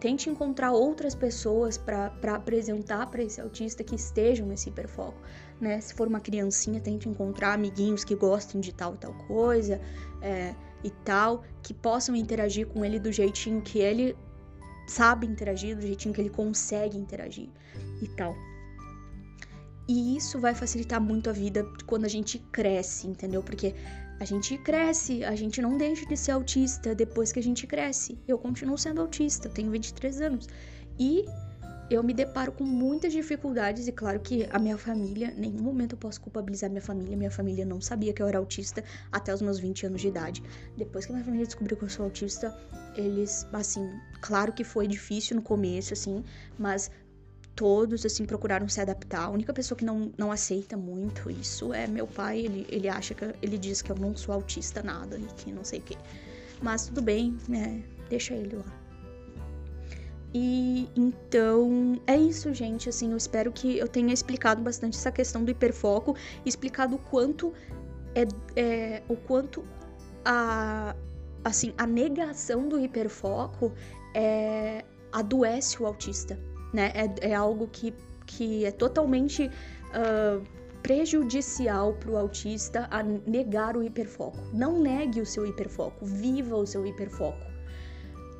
Tente 0.00 0.28
encontrar 0.28 0.72
outras 0.72 1.14
pessoas 1.14 1.78
para 1.78 2.12
apresentar 2.34 3.10
para 3.10 3.22
esse 3.22 3.40
autista 3.40 3.82
que 3.82 3.94
estejam 3.94 4.46
nesse 4.46 4.68
hiperfoco, 4.68 5.18
né? 5.58 5.80
Se 5.80 5.94
for 5.94 6.06
uma 6.06 6.20
criancinha, 6.20 6.80
tente 6.80 7.08
encontrar 7.08 7.54
amiguinhos 7.54 8.04
que 8.04 8.14
gostem 8.14 8.60
de 8.60 8.74
tal 8.74 8.94
e 8.94 8.98
tal 8.98 9.14
coisa 9.26 9.80
é, 10.20 10.54
e 10.84 10.90
tal, 10.90 11.42
que 11.62 11.72
possam 11.72 12.14
interagir 12.14 12.66
com 12.66 12.84
ele 12.84 13.00
do 13.00 13.10
jeitinho 13.10 13.62
que 13.62 13.78
ele 13.78 14.14
sabe 14.86 15.26
interagir, 15.26 15.74
do 15.74 15.82
jeitinho 15.82 16.14
que 16.14 16.20
ele 16.20 16.30
consegue 16.30 16.98
interagir 16.98 17.48
e 18.02 18.08
tal. 18.08 18.36
E 19.88 20.16
isso 20.16 20.40
vai 20.40 20.54
facilitar 20.54 21.00
muito 21.00 21.30
a 21.30 21.32
vida 21.32 21.64
quando 21.86 22.04
a 22.04 22.08
gente 22.08 22.38
cresce, 22.50 23.06
entendeu? 23.06 23.42
Porque 23.42 23.74
a 24.18 24.24
gente 24.24 24.56
cresce, 24.58 25.22
a 25.24 25.36
gente 25.36 25.60
não 25.60 25.76
deixa 25.76 26.06
de 26.06 26.16
ser 26.16 26.32
autista 26.32 26.94
depois 26.94 27.30
que 27.30 27.38
a 27.38 27.42
gente 27.42 27.66
cresce. 27.66 28.18
Eu 28.26 28.38
continuo 28.38 28.76
sendo 28.76 29.00
autista, 29.00 29.48
tenho 29.48 29.70
23 29.70 30.20
anos. 30.22 30.48
E 30.98 31.24
eu 31.88 32.02
me 32.02 32.12
deparo 32.12 32.50
com 32.50 32.64
muitas 32.64 33.12
dificuldades, 33.12 33.86
e 33.86 33.92
claro 33.92 34.18
que 34.18 34.48
a 34.50 34.58
minha 34.58 34.76
família, 34.76 35.32
em 35.36 35.40
nenhum 35.40 35.62
momento 35.62 35.92
eu 35.92 35.98
posso 35.98 36.20
culpabilizar 36.20 36.68
minha 36.68 36.82
família. 36.82 37.16
Minha 37.16 37.30
família 37.30 37.64
não 37.64 37.80
sabia 37.80 38.12
que 38.12 38.20
eu 38.20 38.26
era 38.26 38.38
autista 38.38 38.82
até 39.12 39.32
os 39.32 39.40
meus 39.40 39.60
20 39.60 39.86
anos 39.86 40.00
de 40.00 40.08
idade. 40.08 40.42
Depois 40.76 41.06
que 41.06 41.12
minha 41.12 41.24
família 41.24 41.46
descobriu 41.46 41.76
que 41.76 41.84
eu 41.84 41.88
sou 41.88 42.06
autista, 42.06 42.56
eles, 42.96 43.46
assim, 43.52 43.88
claro 44.20 44.52
que 44.52 44.64
foi 44.64 44.88
difícil 44.88 45.36
no 45.36 45.42
começo, 45.42 45.92
assim, 45.92 46.24
mas 46.58 46.90
todos, 47.56 48.04
assim, 48.04 48.26
procuraram 48.26 48.68
se 48.68 48.80
adaptar. 48.80 49.24
A 49.24 49.30
única 49.30 49.52
pessoa 49.52 49.76
que 49.76 49.84
não, 49.84 50.12
não 50.16 50.30
aceita 50.30 50.76
muito 50.76 51.30
isso 51.30 51.72
é 51.72 51.86
meu 51.86 52.06
pai. 52.06 52.40
Ele, 52.40 52.66
ele 52.68 52.88
acha 52.88 53.14
que. 53.14 53.24
Ele 53.42 53.58
diz 53.58 53.80
que 53.80 53.90
eu 53.90 53.96
não 53.96 54.14
sou 54.14 54.34
autista 54.34 54.82
nada 54.82 55.18
e 55.18 55.24
que 55.38 55.50
não 55.50 55.64
sei 55.64 55.80
o 55.80 55.82
quê. 55.82 55.96
Mas 56.62 56.86
tudo 56.86 57.02
bem, 57.02 57.36
né? 57.48 57.82
Deixa 58.10 58.34
ele 58.34 58.56
lá. 58.56 58.86
E 60.34 60.88
então 60.94 62.00
é 62.06 62.16
isso, 62.16 62.52
gente. 62.52 62.90
Assim, 62.90 63.10
eu 63.10 63.16
espero 63.16 63.50
que 63.50 63.78
eu 63.78 63.88
tenha 63.88 64.12
explicado 64.12 64.62
bastante 64.62 64.96
essa 64.96 65.10
questão 65.10 65.42
do 65.42 65.50
hiperfoco, 65.50 66.14
explicado 66.44 66.96
o 66.96 66.98
quanto 66.98 67.54
é, 68.14 68.26
é 68.54 69.02
o 69.08 69.16
quanto 69.16 69.64
a 70.24 70.94
assim 71.42 71.72
a 71.78 71.86
negação 71.86 72.68
do 72.68 72.78
hiperfoco 72.78 73.72
é 74.14 74.84
adoece 75.12 75.80
o 75.80 75.86
autista 75.86 76.38
né? 76.76 76.92
É, 76.94 77.30
é 77.30 77.34
algo 77.34 77.66
que, 77.68 77.94
que 78.26 78.64
é 78.66 78.70
totalmente 78.70 79.50
uh, 79.50 80.44
prejudicial 80.82 81.94
para 81.94 82.10
o 82.10 82.16
autista 82.16 82.86
a 82.90 83.02
negar 83.02 83.76
o 83.76 83.82
hiperfoco. 83.82 84.38
Não 84.52 84.78
negue 84.80 85.20
o 85.20 85.26
seu 85.26 85.46
hiperfoco, 85.46 86.04
viva 86.04 86.54
o 86.54 86.66
seu 86.66 86.86
hiperfoco. 86.86 87.44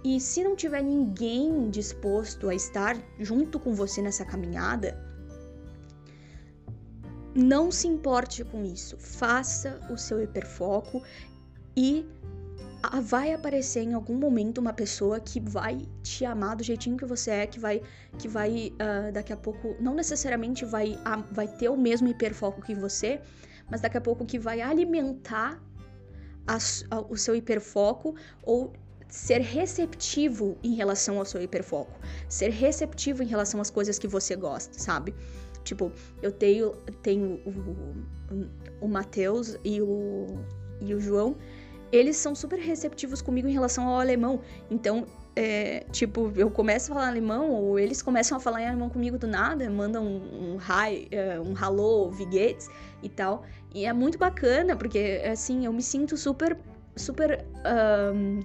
E 0.04 0.20
se 0.20 0.44
não 0.44 0.54
tiver 0.54 0.82
ninguém 0.82 1.70
disposto 1.70 2.48
a 2.48 2.54
estar 2.54 2.96
junto 3.18 3.58
com 3.58 3.74
você 3.74 4.00
nessa 4.00 4.24
caminhada, 4.24 4.96
não 7.34 7.70
se 7.72 7.88
importe 7.88 8.44
com 8.44 8.64
isso. 8.64 8.96
Faça 8.98 9.80
o 9.90 9.96
seu 9.96 10.22
hiperfoco 10.22 11.02
e 11.76 12.06
vai 13.02 13.32
aparecer 13.32 13.80
em 13.82 13.94
algum 13.94 14.14
momento 14.14 14.58
uma 14.58 14.72
pessoa 14.72 15.18
que 15.20 15.40
vai 15.40 15.86
te 16.02 16.24
amar 16.24 16.56
do 16.56 16.62
jeitinho 16.62 16.96
que 16.96 17.04
você 17.04 17.30
é, 17.30 17.46
que 17.46 17.58
vai, 17.58 17.82
que 18.18 18.28
vai 18.28 18.72
uh, 18.74 19.12
daqui 19.12 19.32
a 19.32 19.36
pouco, 19.36 19.76
não 19.80 19.94
necessariamente 19.94 20.64
vai, 20.64 20.98
vai 21.32 21.48
ter 21.48 21.68
o 21.68 21.76
mesmo 21.76 22.08
hiperfoco 22.08 22.62
que 22.62 22.74
você, 22.74 23.20
mas 23.70 23.80
daqui 23.80 23.96
a 23.96 24.00
pouco 24.00 24.24
que 24.24 24.38
vai 24.38 24.60
alimentar 24.60 25.60
a, 26.46 26.58
a, 26.90 27.00
o 27.00 27.16
seu 27.16 27.34
hiperfoco 27.34 28.14
ou 28.42 28.72
ser 29.08 29.40
receptivo 29.40 30.58
em 30.62 30.74
relação 30.74 31.18
ao 31.18 31.24
seu 31.24 31.40
hiperfoco, 31.42 31.98
ser 32.28 32.50
receptivo 32.50 33.22
em 33.22 33.26
relação 33.26 33.60
às 33.60 33.70
coisas 33.70 33.98
que 33.98 34.06
você 34.06 34.36
gosta, 34.36 34.78
sabe? 34.78 35.14
Tipo, 35.64 35.90
eu 36.22 36.30
tenho, 36.30 36.72
tenho 37.02 37.40
o, 37.44 37.50
o, 37.50 38.46
o 38.82 38.88
Matheus 38.88 39.56
e 39.64 39.80
o, 39.80 40.26
e 40.80 40.94
o 40.94 41.00
João 41.00 41.36
eles 41.92 42.16
são 42.16 42.34
super 42.34 42.58
receptivos 42.58 43.22
comigo 43.22 43.48
em 43.48 43.52
relação 43.52 43.86
ao 43.88 44.00
alemão. 44.00 44.40
Então, 44.70 45.06
é, 45.34 45.84
tipo, 45.92 46.32
eu 46.36 46.50
começo 46.50 46.90
a 46.90 46.94
falar 46.94 47.08
alemão, 47.08 47.50
ou 47.50 47.78
eles 47.78 48.02
começam 48.02 48.36
a 48.36 48.40
falar 48.40 48.62
em 48.62 48.66
alemão 48.66 48.88
comigo 48.88 49.18
do 49.18 49.26
nada, 49.26 49.68
mandam 49.70 50.04
um, 50.04 50.54
um 50.54 50.56
hi, 50.56 51.08
uh, 51.12 51.42
um 51.48 51.52
hallo, 51.52 52.10
wie 52.10 52.26
geht's 52.26 52.68
e 53.02 53.08
tal. 53.08 53.44
E 53.74 53.84
é 53.84 53.92
muito 53.92 54.18
bacana, 54.18 54.76
porque, 54.76 55.22
assim, 55.30 55.66
eu 55.66 55.72
me 55.72 55.82
sinto 55.82 56.16
super, 56.16 56.58
super 56.96 57.44
um, 58.14 58.40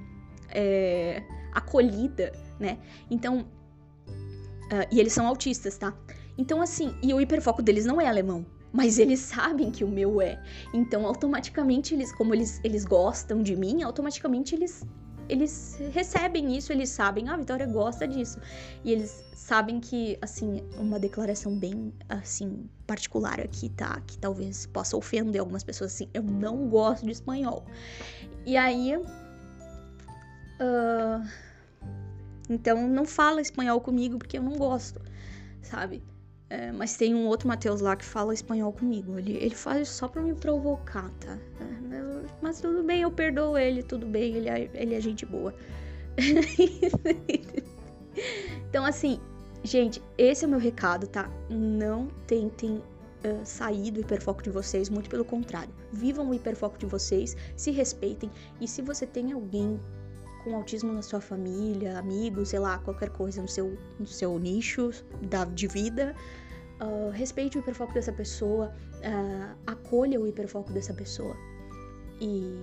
é, 0.50 1.24
acolhida 1.54 2.32
né? 2.62 2.78
Então, 3.10 3.40
uh, 3.40 4.88
e 4.92 5.00
eles 5.00 5.12
são 5.12 5.28
autistas, 5.28 5.78
tá? 5.78 5.94
Então, 6.38 6.62
assim, 6.62 6.96
e 7.02 7.14
o 7.14 7.20
hiperfoco 7.20 7.62
deles 7.62 7.86
não 7.86 8.00
é 8.00 8.08
alemão, 8.08 8.46
mas 8.74 8.98
eles 8.98 9.20
sabem 9.20 9.70
que 9.70 9.84
o 9.84 9.88
meu 9.88 10.22
é. 10.22 10.42
Então, 10.74 11.06
automaticamente, 11.06 11.94
eles, 11.94 12.14
como 12.14 12.34
eles, 12.34 12.60
eles 12.64 12.86
gostam 12.86 13.42
de 13.42 13.56
mim, 13.56 13.84
automaticamente 13.84 14.56
eles, 14.56 14.86
eles 15.28 15.78
recebem 15.92 16.56
isso, 16.56 16.72
eles 16.72 16.90
sabem, 16.90 17.28
ah, 17.28 17.34
a 17.34 17.38
Vitória 17.38 17.66
gosta 17.66 18.08
disso. 18.08 18.40
E 18.84 18.92
eles 18.92 19.24
sabem 19.36 19.80
que, 19.80 20.18
assim, 20.22 20.64
uma 20.78 20.98
declaração 21.00 21.58
bem, 21.58 21.94
assim, 22.08 22.70
particular 22.88 23.42
aqui, 23.42 23.70
tá? 23.70 24.02
Que 24.08 24.18
talvez 24.18 24.66
possa 24.68 24.96
ofender 24.96 25.42
algumas 25.42 25.64
pessoas, 25.64 25.94
assim, 25.94 26.08
eu 26.14 26.24
não 26.24 26.70
gosto 26.70 27.06
de 27.06 27.12
espanhol. 27.12 27.66
E 28.46 28.56
aí. 28.56 28.96
Uh, 30.60 31.28
então, 32.50 32.88
não 32.88 33.06
fala 33.06 33.42
espanhol 33.42 33.82
comigo 33.82 34.18
porque 34.18 34.38
eu 34.38 34.44
não 34.44 34.58
gosto, 34.58 35.02
sabe? 35.62 36.04
É, 36.52 36.70
mas 36.70 36.98
tem 36.98 37.16
um 37.16 37.28
outro 37.28 37.48
Matheus 37.48 37.80
lá 37.80 37.96
que 37.96 38.04
fala 38.04 38.34
espanhol 38.34 38.74
comigo. 38.74 39.18
Ele, 39.18 39.38
ele 39.38 39.56
faz 39.56 39.88
só 39.88 40.10
pra 40.10 40.22
me 40.22 40.36
provocar, 40.36 41.10
tá? 41.12 41.38
É, 41.62 42.26
mas 42.42 42.60
tudo 42.60 42.84
bem, 42.84 43.04
eu 43.04 43.12
perdoo 43.12 43.58
ele, 43.58 43.82
tudo 43.82 44.06
bem, 44.06 44.36
ele 44.36 44.50
é, 44.50 44.70
ele 44.74 44.94
é 44.94 45.00
gente 45.00 45.26
boa. 45.26 45.56
então, 48.68 48.84
assim, 48.84 49.18
gente, 49.64 50.04
esse 50.18 50.44
é 50.44 50.48
o 50.48 50.52
meu 50.52 50.60
recado, 50.60 51.08
tá? 51.08 51.32
Não 51.50 52.10
tentem 52.28 52.74
uh, 52.74 53.46
sair 53.46 53.90
do 53.90 54.02
hiperfoco 54.02 54.44
de 54.44 54.50
vocês, 54.50 54.90
muito 54.90 55.10
pelo 55.10 55.24
contrário. 55.24 55.74
Vivam 55.94 56.32
o 56.32 56.34
hiperfoco 56.34 56.78
de 56.78 56.86
vocês, 56.86 57.34
se 57.56 57.72
respeitem 57.72 58.30
e 58.60 58.68
se 58.68 58.82
você 58.82 59.08
tem 59.08 59.32
alguém 59.32 59.80
com 60.44 60.56
autismo 60.56 60.92
na 60.92 61.02
sua 61.02 61.22
família, 61.22 61.98
amigos, 61.98 62.50
sei 62.50 62.60
lá, 62.60 62.78
qualquer 62.80 63.10
coisa 63.10 63.42
no 63.42 63.48
seu, 63.48 63.78
no 63.98 64.08
seu 64.08 64.38
nicho 64.38 64.92
da, 65.22 65.46
de 65.46 65.68
vida, 65.68 66.14
uh, 66.82 67.10
respeite 67.12 67.58
o 67.58 67.60
hiperfoco 67.60 67.94
dessa 67.94 68.12
pessoa, 68.12 68.74
uh, 68.98 69.56
acolha 69.68 70.20
o 70.20 70.28
hiperfoco 70.28 70.72
dessa 70.74 70.94
pessoa. 70.94 71.36
E 72.20 72.60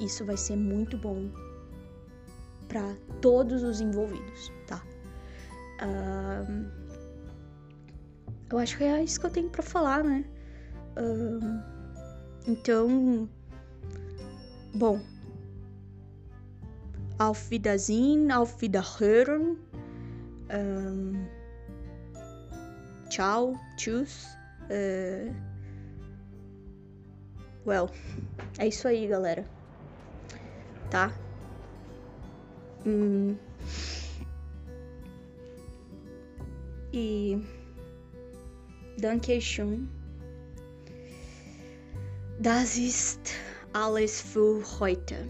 isso 0.00 0.24
vai 0.24 0.36
ser 0.36 0.56
muito 0.56 0.96
bom 0.96 1.30
para 2.66 2.94
todos 3.20 3.62
os 3.62 3.80
envolvidos, 3.80 4.52
tá? 4.66 4.82
Uh, 5.82 6.70
eu 8.50 8.58
acho 8.58 8.78
que 8.78 8.84
é 8.84 9.02
isso 9.02 9.20
que 9.20 9.26
eu 9.26 9.30
tenho 9.30 9.50
para 9.50 9.62
falar, 9.62 10.02
né? 10.02 10.24
então, 12.46 13.28
bom, 14.74 15.00
Auf 17.18 17.50
Wiedersehen, 17.50 18.30
auf 18.30 18.60
Wiederhören. 18.60 19.58
Um, 20.50 21.26
tchau, 23.08 23.54
tschüss. 23.76 24.26
Uh, 24.70 25.32
well, 27.64 27.90
é 28.58 28.68
isso 28.68 28.86
aí, 28.88 29.06
galera. 29.06 29.44
Tá? 30.90 31.12
Hum. 32.86 33.36
E. 36.92 37.38
Danke 38.98 39.40
schön. 39.40 39.88
Das 42.40 42.76
ist 42.76 43.34
alles 43.72 44.20
für 44.20 44.62
heute. 44.80 45.28